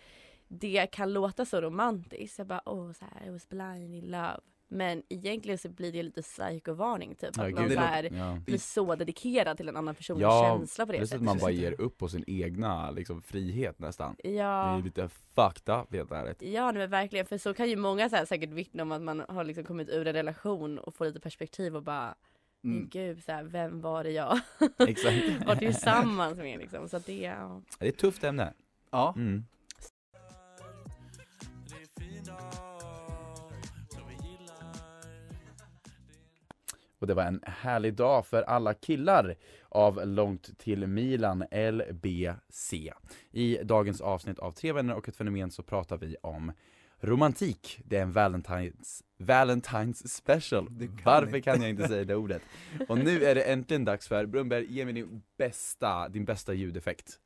det 0.48 0.86
kan 0.92 1.12
låta 1.12 1.44
så 1.44 1.60
romantiskt. 1.60 2.38
Jag 2.38 2.46
bara 2.46 2.62
åh 2.68 2.92
så 2.92 3.04
här, 3.04 3.26
I 3.26 3.30
was 3.30 3.48
blind 3.48 3.94
in 3.94 4.06
love. 4.10 4.40
Men 4.74 5.02
egentligen 5.08 5.58
så 5.58 5.68
blir 5.68 5.92
det 5.92 6.02
lite 6.02 6.22
psykovarning 6.22 7.14
typ. 7.14 7.30
Ja, 7.36 7.46
att 7.46 7.52
man 7.54 7.70
så 7.70 7.78
här, 7.80 8.08
Ja. 8.12 8.38
blir 8.46 8.58
så 8.58 8.94
dedikerad 8.94 9.56
till 9.56 9.68
en 9.68 9.76
annan 9.76 9.94
persons 9.94 10.20
Ja, 10.20 10.56
känsla 10.58 10.86
på 10.86 10.92
det 10.92 11.06
sättet. 11.06 11.22
man 11.22 11.38
bara 11.38 11.50
ger 11.50 11.80
upp 11.80 11.98
på 11.98 12.08
sin 12.08 12.24
egna 12.26 12.90
liksom, 12.90 13.22
frihet 13.22 13.78
nästan. 13.78 14.16
Det 14.22 14.28
är 14.28 14.32
Ja. 14.34 14.76
ju 14.76 14.82
lite 14.84 15.08
fucked 15.08 15.74
up 15.74 15.92
helt 15.94 16.12
ärligt. 16.12 16.42
Ja 16.42 16.64
nej, 16.64 16.74
men 16.74 16.90
verkligen 16.90 17.26
för 17.26 17.38
så 17.38 17.54
kan 17.54 17.68
ju 17.70 17.76
många 17.76 18.08
så 18.10 18.16
här, 18.16 18.24
säkert 18.24 18.50
vittna 18.50 18.82
om 18.82 18.92
att 18.92 19.02
man 19.02 19.24
har 19.28 19.44
liksom 19.44 19.64
kommit 19.64 19.88
ur 19.88 20.06
en 20.06 20.12
relation 20.14 20.78
och 20.78 20.94
får 20.94 21.04
lite 21.04 21.20
perspektiv 21.20 21.76
och 21.76 21.82
bara 21.82 22.14
men 22.64 22.72
Mm. 22.76 22.88
gud 22.88 23.24
så 23.24 23.32
här, 23.32 23.42
vem 23.44 23.80
var 23.80 24.04
det 24.04 24.10
jag 24.10 24.40
Exakt. 24.88 25.16
var 25.46 25.56
tillsammans 25.56 26.36
med 26.38 26.58
liksom. 26.58 26.88
Så 26.88 26.96
att 26.96 27.06
det, 27.06 27.16
ja. 27.20 27.62
Det 27.78 27.84
är 27.84 27.88
ett 27.88 27.98
tufft 27.98 28.24
ämne. 28.24 28.52
Ja, 28.90 29.14
Mm. 29.16 29.44
Och 37.02 37.08
det 37.08 37.14
var 37.14 37.22
en 37.22 37.40
härlig 37.46 37.94
dag 37.94 38.26
för 38.26 38.42
alla 38.42 38.74
killar 38.74 39.36
av 39.68 40.06
Långt 40.06 40.58
till 40.58 40.86
Milan, 40.86 41.44
LBC. 41.50 42.74
I 43.30 43.58
dagens 43.62 44.00
avsnitt 44.00 44.38
av 44.38 44.52
Tre 44.52 44.72
vänner 44.72 44.94
och 44.94 45.08
ett 45.08 45.16
fenomen 45.16 45.50
så 45.50 45.62
pratar 45.62 45.96
vi 45.96 46.16
om 46.22 46.52
romantik. 47.00 47.80
Det 47.84 47.96
är 47.96 48.02
en 48.02 48.12
Valentines, 48.12 49.02
Valentines 49.18 50.14
special. 50.14 50.66
Kan 50.66 51.00
Varför 51.04 51.40
kan 51.40 51.60
jag 51.60 51.70
inte 51.70 51.88
säga 51.88 52.04
det 52.04 52.14
ordet? 52.14 52.42
Och 52.88 52.98
nu 52.98 53.24
är 53.24 53.34
det 53.34 53.42
äntligen 53.42 53.84
dags 53.84 54.08
för 54.08 54.26
Brunberg, 54.26 54.72
ge 54.72 54.84
mig 54.84 54.94
din 54.94 55.22
bästa, 55.38 56.08
din 56.08 56.24
bästa 56.24 56.54
ljudeffekt. 56.54 57.18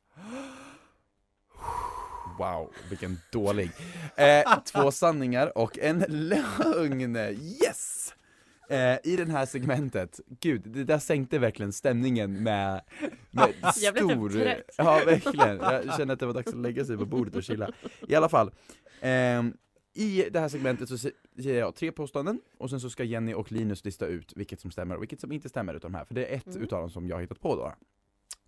Wow, 2.39 2.73
vilken 2.89 3.19
dålig. 3.33 3.71
Eh, 4.17 4.59
två 4.65 4.91
sanningar 4.91 5.59
och 5.59 5.79
en 5.79 6.05
lögn. 6.09 7.17
Yes! 7.17 8.15
Eh, 8.69 8.99
I 9.05 9.17
det 9.17 9.31
här 9.33 9.47
segmentet, 9.47 10.21
gud, 10.41 10.63
det 10.65 10.85
där 10.85 10.99
sänkte 10.99 11.39
verkligen 11.39 11.73
stämningen 11.73 12.43
med, 12.43 12.81
med 13.31 13.55
Jag 13.83 13.95
blev 13.95 14.03
typ 14.09 14.11
stor... 14.13 14.31
trött. 14.31 14.75
Ja, 14.79 15.03
verkligen. 15.07 15.57
Jag 15.61 15.97
känner 15.97 16.15
att 16.15 16.21
det 16.21 16.27
var 16.27 16.35
dags 16.35 16.49
att 16.53 16.59
lägga 16.59 16.85
sig 16.85 16.97
på 16.97 17.07
bordet 17.07 17.37
och 17.37 17.43
chilla. 17.43 17.71
I 18.09 18.15
alla 18.15 18.29
fall, 18.29 18.51
ehm, 19.01 19.57
I 19.95 20.25
det 20.31 20.41
här 20.41 20.49
segmentet 20.49 20.89
så 20.89 20.99
säger 20.99 21.59
jag 21.59 21.75
tre 21.75 21.93
påståenden 21.93 22.41
och 22.59 22.71
sen 22.71 22.81
så 22.81 22.91
ska 22.91 23.05
Jenny 23.05 23.35
och 23.35 23.53
Linus 23.53 23.85
lista 23.85 24.07
ut 24.07 24.33
vilket 24.37 24.61
som 24.61 24.71
stämmer 24.71 24.97
och 24.97 25.03
vilket 25.03 25.21
som 25.21 25.33
inte 25.33 25.49
stämmer 25.49 25.75
utav 25.75 25.91
de 25.91 25.97
här, 25.97 26.05
för 26.05 26.15
det 26.15 26.27
är 26.27 26.37
ett 26.37 26.47
Mm. 26.47 26.63
utav 26.63 26.81
dem 26.81 26.91
som 26.91 27.09
jag 27.09 27.17
har 27.17 27.21
hittat 27.21 27.41
på 27.41 27.57
då. 27.57 27.75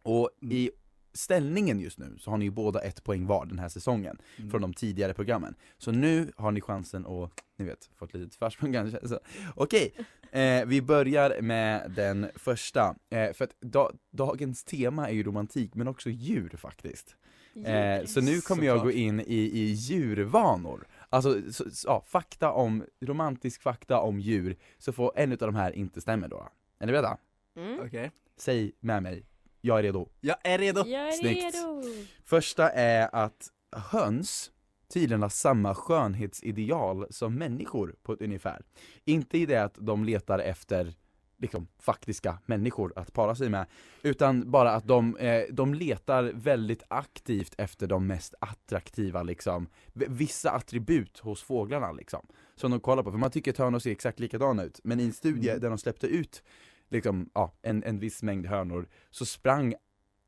Och 0.02 0.31
i 0.40 0.70
ställningen 1.18 1.81
just 1.81 1.98
nu 1.98 2.16
så 2.18 2.31
har 2.31 2.38
ni 2.38 2.44
ju 2.44 2.50
båda 2.50 2.81
ett 2.81 3.04
poäng 3.04 3.26
var 3.26 3.46
den 3.46 3.59
här 3.59 3.68
säsongen 3.68 4.18
Mm. 4.37 4.50
från 4.50 4.61
de 4.62 4.74
tidigare 4.74 5.14
programmen. 5.14 5.54
Så 5.78 5.92
nu 5.92 6.33
har 6.37 6.50
ni 6.52 6.61
chansen 6.61 7.07
att, 7.07 7.31
ni 7.57 7.64
vet, 7.64 7.90
få 7.96 8.04
ett 8.04 8.14
litet 8.14 8.35
försprång 8.35 8.72
kanske. 8.72 9.09
Så, 9.09 9.20
Okej, 9.54 9.92
eh, 10.33 10.64
vi 10.66 10.83
börjar 10.83 11.40
med 11.42 11.90
den 11.90 12.31
första. 12.35 12.94
Eh, 13.11 13.33
för 13.33 13.44
att 13.44 13.54
da, 13.61 13.92
dagens 14.11 14.64
tema 14.64 15.09
är 15.09 15.12
ju 15.12 15.22
romantik 15.22 15.74
men 15.74 15.88
också 15.88 16.11
djur 16.11 16.50
faktiskt. 16.57 17.16
Eh, 17.64 18.04
så 18.04 18.20
nu 18.20 18.40
kommer 18.40 18.64
jag 18.64 18.83
gå 18.83 18.90
in 18.90 19.20
i, 19.20 19.24
i 19.35 19.72
djurvanor. 19.72 20.87
Alltså, 21.09 21.52
så, 21.52 21.70
så, 21.70 21.88
ja, 21.88 22.04
fakta 22.07 22.50
om, 22.52 22.85
romantisk 23.00 23.62
fakta 23.62 23.98
om 24.00 24.20
djur, 24.20 24.57
så 24.78 24.92
får 24.92 25.12
en 25.16 25.33
utav 25.33 25.48
de 25.48 25.54
här 25.54 25.72
inte 25.72 26.00
stämmer 26.00 26.28
då. 26.28 26.48
Är 26.78 26.87
ni 26.87 26.92
beredda? 26.92 27.18
Mm. 27.57 27.81
Okej. 27.87 28.11
Säg 28.37 28.72
med 28.81 29.02
mig, 29.02 29.24
jag 29.60 29.78
är 29.78 29.82
redo. 29.82 30.08
Jag 30.20 30.36
är 30.44 30.58
redo! 30.58 30.86
Jag 30.86 31.08
är 31.08 31.12
Snyggt. 31.12 31.54
redo! 31.54 31.82
Första 32.24 32.70
är 32.70 33.08
att 33.14 33.48
höns 33.76 34.50
tydligen 34.92 35.22
har 35.22 35.28
samma 35.28 35.74
skönhetsideal 35.74 37.06
som 37.10 37.34
människor 37.34 37.94
på 38.02 38.12
ett 38.12 38.22
ungefär. 38.22 38.62
Inte 39.04 39.38
i 39.38 39.46
det 39.46 39.56
att 39.58 39.74
de 39.78 40.04
letar 40.04 40.38
efter 40.38 40.94
liksom 41.40 41.68
faktiska 41.78 42.38
människor 42.46 42.92
att 42.96 43.12
para 43.12 43.34
sig 43.34 43.48
med, 43.48 43.66
utan 44.02 44.50
bara 44.50 44.72
att 44.74 44.86
de, 44.86 45.16
eh, 45.16 45.42
de 45.50 45.74
letar 45.74 46.22
väldigt 46.34 46.82
aktivt 46.88 47.54
efter 47.58 47.86
de 47.86 48.06
mest 48.06 48.34
attraktiva 48.40 49.22
liksom, 49.22 49.68
vissa 49.92 50.50
attribut 50.50 51.18
hos 51.18 51.42
fåglarna 51.42 51.92
liksom. 51.92 52.26
Som 52.54 52.70
de 52.70 52.80
kollar 52.80 53.02
på, 53.02 53.10
för 53.10 53.18
man 53.18 53.30
tycker 53.30 53.50
att 53.50 53.58
hönor 53.58 53.78
ser 53.78 53.90
exakt 53.90 54.20
likadana 54.20 54.64
ut, 54.64 54.80
men 54.84 55.00
i 55.00 55.04
en 55.04 55.12
studie 55.12 55.48
Mm. 55.48 55.60
där 55.60 55.68
de 55.68 55.78
släppte 55.78 56.06
ut 56.06 56.42
liksom, 56.88 57.31
ja, 57.35 57.53
en, 57.62 57.85
en 57.85 57.98
viss 57.98 58.22
mängd 58.22 58.46
hönor, 58.46 58.88
så 59.11 59.27
sprang 59.27 59.74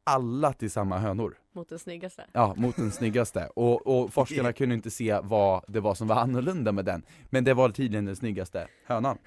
alla 0.05 0.53
till 0.53 0.71
samma 0.71 0.99
hönor. 0.99 1.39
Mot 1.53 1.69
den 1.69 1.79
snyggaste. 1.79 2.27
Ja, 2.33 2.55
mot 2.57 2.77
den 2.77 2.91
snyggaste. 2.91 3.47
Och, 3.47 3.87
och 3.87 4.13
forskarna 4.13 4.53
kunde 4.59 4.75
inte 4.75 4.91
se 4.91 5.21
vad 5.23 5.65
det 5.69 5.81
var 5.81 5.95
som 5.95 6.09
var 6.09 6.17
annorlunda 6.17 6.73
med 6.73 6.85
den. 6.85 7.03
Men 7.31 7.45
det 7.45 7.55
var 7.55 7.71
tydligen 7.71 8.05
den 8.05 8.17
snyggaste 8.17 8.69
hönan. 8.87 9.19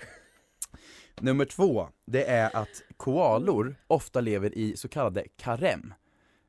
Nummer 1.19 1.46
två, 1.46 1.89
det 2.06 2.30
är 2.30 2.56
att 2.56 2.82
koalor 2.98 3.76
ofta 3.88 4.22
lever 4.22 4.58
i 4.58 4.78
så 4.78 4.88
kallade 4.88 5.26
karem. 5.38 5.93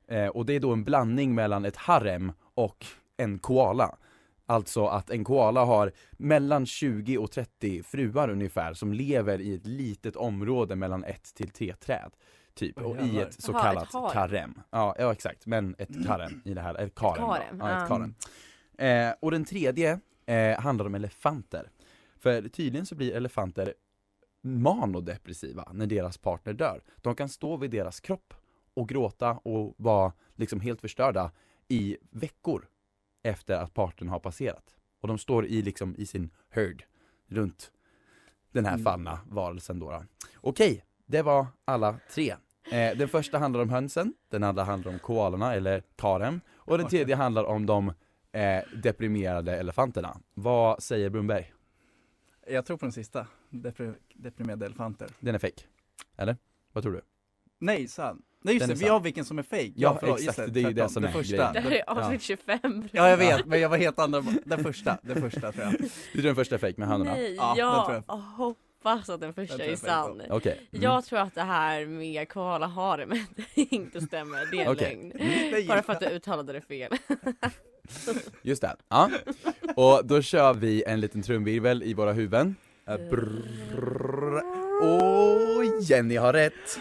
Eh, 0.08 0.26
och 0.26 0.46
det 0.46 0.52
är 0.52 0.60
då 0.60 0.72
en 0.72 0.84
blandning 0.84 1.34
mellan 1.34 1.64
ett 1.64 1.76
harem 1.76 2.32
och 2.54 2.86
en 3.16 3.38
koala. 3.38 3.96
Alltså 4.46 4.86
att 4.86 5.10
en 5.10 5.24
koala 5.24 5.64
har 5.64 5.92
mellan 6.12 6.66
20 6.66 7.18
och 7.18 7.30
30 7.30 7.82
fruar 7.82 8.28
ungefär 8.30 8.74
som 8.74 8.92
lever 8.92 9.40
i 9.40 9.54
ett 9.54 9.66
litet 9.66 10.16
område 10.16 10.76
mellan 10.76 11.04
ett 11.04 11.34
till 11.34 11.50
tre 11.50 11.74
träd. 11.74 12.10
Typ, 12.54 12.78
och 12.80 12.96
i 12.96 13.18
ett 13.18 13.42
så 13.42 13.52
Jaha, 13.52 13.58
ett 13.58 13.90
kallat 13.90 13.92
harem. 13.92 14.10
karem. 14.12 14.60
Ja, 14.70 14.96
ja 14.98 15.12
exakt, 15.12 15.46
men 15.46 15.74
ett 15.78 16.06
karem 16.06 16.42
i 16.44 16.54
det 16.54 16.60
här, 16.60 16.74
ett 16.74 16.94
karem. 16.94 17.20
då. 17.20 17.26
karem, 17.26 17.58
Ja, 17.60 17.70
ett 17.70 17.88
ja. 17.90 17.96
karem. 17.96 18.14
Eh, 18.78 19.14
och 19.20 19.30
den 19.30 19.44
tredje 19.44 20.00
eh, 20.26 20.60
handlar 20.60 20.86
om 20.86 20.94
elefanter. 20.94 21.70
För 22.18 22.48
tydligen 22.48 22.86
så 22.86 22.94
blir 22.94 23.14
elefanter 23.14 23.74
manodepressiva 24.42 25.68
när 25.72 25.86
deras 25.86 26.18
partner 26.18 26.52
dör. 26.52 26.82
De 26.96 27.14
kan 27.14 27.28
stå 27.28 27.56
vid 27.56 27.70
deras 27.70 28.00
kropp 28.00 28.34
och 28.74 28.88
gråta 28.88 29.30
och 29.32 29.74
vara 29.76 30.12
liksom 30.34 30.60
helt 30.60 30.80
förstörda 30.80 31.30
i 31.68 31.96
veckor 32.10 32.68
efter 33.24 33.54
att 33.54 33.74
partnern 33.74 34.08
har 34.08 34.18
passerat. 34.18 34.76
Och 35.00 35.08
de 35.08 35.18
står 35.18 35.46
i 35.46 35.62
liksom 35.62 35.94
i 35.98 36.06
sin 36.06 36.30
herd 36.50 36.84
runt 37.26 37.72
den 38.52 38.64
här 38.64 38.72
Mm. 38.72 38.84
fallna 38.84 39.20
varelsen 39.30 39.78
då. 39.78 39.90
då. 39.90 40.04
Okej, 40.36 40.84
det 41.06 41.22
var 41.22 41.46
alla 41.64 41.98
tre. 42.10 42.30
Eh, 42.72 42.96
den 42.98 43.08
första 43.08 43.38
handlar 43.38 43.60
om 43.62 43.70
hönsen, 43.70 44.14
den 44.28 44.42
andra 44.44 44.64
handlar 44.64 44.92
om 44.92 44.98
koalorna 44.98 45.54
eller 45.54 45.82
karem 45.96 46.40
och 46.54 46.78
den 46.78 46.88
tredje 46.88 47.16
handlar 47.16 47.44
om 47.44 47.66
de 47.66 47.92
eh, 48.32 48.62
deprimerade 48.82 49.56
elefanterna. 49.58 50.20
Vad 50.34 50.82
säger 50.82 51.10
Brunberg? 51.10 51.52
Jag 52.46 52.66
tror 52.66 52.76
på 52.76 52.84
den 52.84 52.92
sista, 52.92 53.26
Depri- 53.50 53.94
deprimerade 54.14 54.66
elefanter. 54.66 55.08
Den 55.20 55.34
är 55.34 55.38
fake. 55.38 55.62
Eller? 56.16 56.36
Vad 56.72 56.84
tror 56.84 56.92
du? 56.92 57.00
Nej, 57.58 57.88
sann. 57.88 58.22
Nej 58.46 58.54
just 58.54 58.68
det, 58.68 58.74
vi 58.74 58.88
har 58.88 59.00
vilken 59.00 59.24
som 59.24 59.38
är 59.38 59.42
fake. 59.42 59.72
Ja, 59.76 59.96
förlåt, 60.00 60.20
exakt, 60.20 60.54
det 60.54 60.60
är 60.60 60.68
ju 60.68 60.72
det 60.72 60.88
som 60.88 61.02
det 61.02 61.08
är 61.08 61.12
första. 61.12 61.36
grejen. 61.36 61.52
Det 61.54 61.60
här 61.60 61.72
är 61.72 61.90
avsnitt 61.90 62.22
25. 62.22 62.88
Ja 62.92 63.08
jag 63.08 63.16
vet, 63.16 63.46
men 63.46 63.60
jag 63.60 63.68
var 63.68 63.76
helt 63.76 63.98
andra, 63.98 64.24
den 64.44 64.62
första, 64.64 64.98
den 65.02 65.20
första 65.30 65.52
tror 65.52 65.64
jag. 65.64 65.72
Du 66.12 66.12
tror 66.12 66.22
den 66.22 66.34
första 66.34 66.54
är 66.54 66.58
fake 66.58 66.74
med 66.76 66.88
hönorna? 66.88 67.12
Nej, 67.14 67.34
Ja, 67.34 67.84
tror 67.86 68.02
jag 68.08 68.14
hoppas 68.16 69.08
att 69.10 69.20
den 69.20 69.34
första 69.34 69.64
är 69.64 69.68
jag 69.68 69.78
sann. 69.78 70.22
Okej. 70.30 70.68
Mm. 70.72 70.82
Jag 70.84 71.04
tror 71.04 71.18
att 71.18 71.34
det 71.34 71.42
här 71.42 71.86
med 71.86 72.28
koalaharemet 72.28 73.20
inte 73.54 74.00
stämmer, 74.00 74.48
det 74.50 74.56
är 74.56 74.62
en 74.66 74.72
Okej. 74.72 74.94
lögn. 74.94 75.12
Nej, 75.52 75.66
Bara 75.68 75.82
för 75.82 75.92
att 75.92 76.00
du 76.00 76.06
uttalade 76.06 76.52
det 76.52 76.60
fel. 76.60 76.92
Just 78.42 78.62
det. 78.62 78.76
Ja. 78.88 79.10
Och 79.76 80.06
då 80.06 80.22
kör 80.22 80.54
vi 80.54 80.84
en 80.86 81.00
liten 81.00 81.22
trumvirvel 81.22 81.82
i 81.82 81.94
våra 81.94 82.12
huvuden. 82.12 82.56
Brrrr. 83.10 84.42
Och 84.82 85.64
Jenny 85.82 86.16
har 86.16 86.32
rätt. 86.32 86.78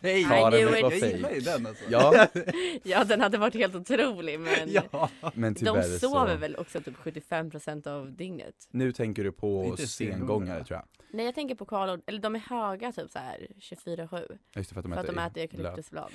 Nej, 0.00 0.24
Karin 0.24 0.68
knew 0.68 1.22
var 1.22 1.30
ju 1.30 1.40
den 1.40 1.66
alltså. 1.66 1.84
Ja, 1.88 2.26
Ja 2.82 3.04
den 3.04 3.20
hade 3.20 3.38
varit 3.38 3.54
helt 3.54 3.74
otrolig 3.74 4.40
men 4.40 4.72
ja. 4.72 5.10
men 5.34 5.54
de 5.54 5.82
sover 5.82 6.34
så. 6.34 6.36
väl 6.36 6.56
också 6.56 6.80
typ 6.80 6.96
75% 6.96 7.88
av 7.88 8.12
dygnet. 8.12 8.54
Nu 8.70 8.92
tänker 8.92 9.24
du 9.24 9.32
på 9.32 9.76
sengångare 9.76 10.64
tror 10.64 10.78
jag. 10.78 11.06
Nej 11.10 11.24
jag 11.24 11.34
tänker 11.34 11.54
på 11.54 11.64
koalor, 11.64 12.02
eller 12.06 12.20
de 12.20 12.34
är 12.34 12.38
höga 12.38 12.92
typ 12.92 13.10
så 13.10 13.18
här 13.18 13.46
24-7 13.60 14.38
Just 14.56 14.70
det, 14.70 14.74
för 14.74 14.80
att 14.80 14.84
de 14.84 14.92
för 14.92 15.00
att 15.00 15.06
de 15.06 15.18
äter 15.18 15.42
eukalyptusblad. 15.42 16.10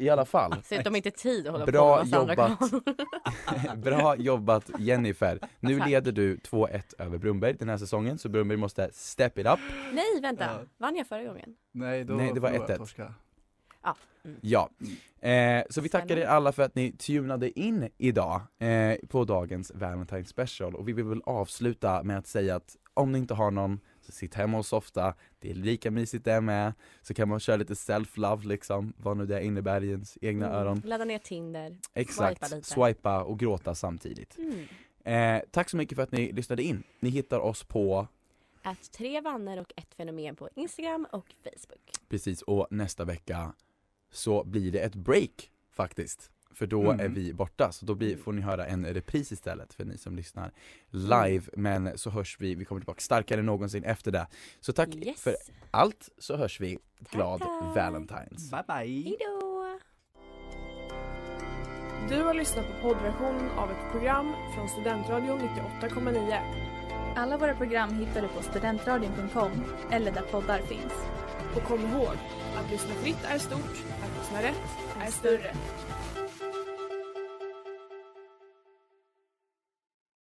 I 0.00 0.08
alla 0.08 0.24
fall, 0.24 0.54
Så 0.64 0.74
de 0.82 0.88
har 0.88 0.96
inte 0.96 1.10
tid 1.10 1.46
att 1.46 1.52
hålla 1.52 1.66
Bra 1.66 1.98
på 1.98 2.04
med 2.04 2.14
jobbat. 2.28 2.58
bra 3.76 4.16
jobbat 4.16 4.70
Jennifer. 4.78 5.38
Nu 5.60 5.78
Tack. 5.78 5.88
leder 5.88 6.12
du 6.12 6.36
2-1 6.36 6.82
över 6.98 7.18
Brunberg 7.18 7.52
den 7.54 7.68
här 7.68 7.78
säsongen, 7.78 8.18
så 8.18 8.28
Brunberg 8.28 8.58
måste 8.58 8.90
step 8.92 9.38
it 9.38 9.46
up. 9.46 9.58
Nej 9.92 10.20
vänta, 10.22 10.44
Ja. 10.44 10.60
vann 10.78 10.96
jag 10.96 11.06
förra 11.06 11.24
gången? 11.24 11.54
Nej, 11.72 12.04
då 12.04 12.14
Nej, 12.14 12.30
det 12.34 12.40
var 12.40 12.48
förlorade 12.48 12.74
1-1. 12.74 12.78
Torska. 12.78 13.14
Ja, 14.40 14.68
eh, 15.20 15.62
så 15.70 15.80
vi 15.80 15.88
tackar 15.88 16.16
er 16.16 16.26
alla 16.26 16.52
för 16.52 16.62
att 16.62 16.74
ni 16.74 16.92
tunade 16.92 17.60
in 17.60 17.88
idag 17.98 18.40
eh, 18.58 18.94
på 19.08 19.24
dagens 19.24 19.72
Valentine 19.74 20.24
special 20.24 20.74
och 20.74 20.88
vi 20.88 20.92
vill 20.92 21.04
väl 21.04 21.22
avsluta 21.24 22.02
med 22.02 22.18
att 22.18 22.26
säga 22.26 22.56
att 22.56 22.76
om 22.94 23.12
ni 23.12 23.18
inte 23.18 23.34
har 23.34 23.50
någon 23.50 23.80
sitt 24.12 24.34
hemma 24.34 24.58
och 24.58 24.66
softa, 24.66 25.14
det 25.38 25.50
är 25.50 25.54
lika 25.54 25.90
mysigt 25.90 26.24
det 26.24 26.40
med, 26.40 26.72
så 27.02 27.14
kan 27.14 27.28
man 27.28 27.40
köra 27.40 27.56
lite 27.56 27.74
self-love 27.74 28.46
liksom, 28.46 28.92
vad 28.96 29.16
nu 29.16 29.26
det 29.26 29.44
innebär 29.44 29.84
i 29.84 29.88
ens 29.90 30.18
egna 30.20 30.46
Mm. 30.46 30.58
öron. 30.58 30.82
Ladda 30.84 31.04
ner 31.04 31.18
Tinder. 31.18 31.76
Exakt, 31.94 32.40
swipa 32.48 32.56
lite. 32.56 32.68
swipa 32.68 33.22
och 33.22 33.38
gråta 33.38 33.74
samtidigt. 33.74 34.38
Mm. 34.38 34.64
Eh, 35.04 35.42
tack 35.50 35.70
så 35.70 35.76
mycket 35.76 35.96
för 35.96 36.02
att 36.02 36.12
ni 36.12 36.32
lyssnade 36.32 36.62
in. 36.62 36.82
Ni 37.00 37.10
hittar 37.10 37.38
oss 37.38 37.64
på 37.64 38.06
Att 38.62 38.92
tre 38.92 39.20
vänner 39.20 39.60
och 39.60 39.72
ett 39.76 39.94
fenomen 39.94 40.36
på 40.36 40.48
Instagram 40.54 41.06
och 41.12 41.26
Facebook. 41.44 41.90
precis 42.08 42.42
och 42.42 42.66
nästa 42.70 43.04
vecka 43.04 43.52
så 44.10 44.44
blir 44.44 44.72
det 44.72 44.78
ett 44.80 44.94
break 44.94 45.50
faktiskt. 45.70 46.30
För 46.58 46.66
då 46.66 46.82
Mm. 46.90 47.00
är 47.06 47.08
vi 47.08 47.32
borta, 47.34 47.72
så 47.72 47.86
då 47.86 47.94
blir, 47.94 48.16
får 48.16 48.32
ni 48.32 48.40
höra 48.42 48.66
en 48.66 48.86
repris 48.86 49.32
istället 49.32 49.74
för 49.74 49.84
ni 49.84 49.98
som 49.98 50.16
lyssnar 50.16 50.50
live. 50.90 51.44
Men 51.56 51.98
så 51.98 52.10
hörs 52.10 52.36
vi, 52.40 52.54
vi 52.54 52.64
kommer 52.64 52.80
tillbaka 52.80 53.00
starkare 53.00 53.40
än 53.40 53.46
någonsin 53.46 53.84
efter 53.84 54.10
det. 54.12 54.26
Så 54.60 54.72
tack 54.72 54.88
Yes. 54.94 55.22
för 55.22 55.34
allt, 55.70 56.08
så 56.18 56.36
hörs 56.36 56.60
vi. 56.60 56.78
Glad 57.10 57.40
tack. 57.40 57.76
Valentines! 57.76 58.50
Bye 58.50 58.62
bye! 58.68 59.02
Hejdå! 59.02 59.78
Du 62.08 62.22
har 62.22 62.34
lyssnat 62.34 62.66
på 62.66 62.82
poddversionen 62.88 63.50
av 63.50 63.70
ett 63.70 63.92
program 63.92 64.32
från 64.54 64.68
Studentradion 64.68 65.40
98,9. 65.40 66.40
Alla 67.16 67.38
våra 67.38 67.54
program 67.54 67.90
hittar 67.94 68.22
du 68.22 68.28
på 68.28 68.42
studentradion.com 68.42 69.50
eller 69.90 70.12
där 70.12 70.22
poddar 70.22 70.58
finns. 70.58 70.92
Och 71.56 71.62
kom 71.62 71.80
ihåg, 71.80 72.14
att 72.56 72.70
lyssna 72.70 72.94
fritt 72.94 73.24
är 73.24 73.38
stort, 73.38 73.84
att 74.02 74.18
lyssna 74.18 74.42
rätt 74.42 74.62
är 75.06 75.10
större. 75.10 75.52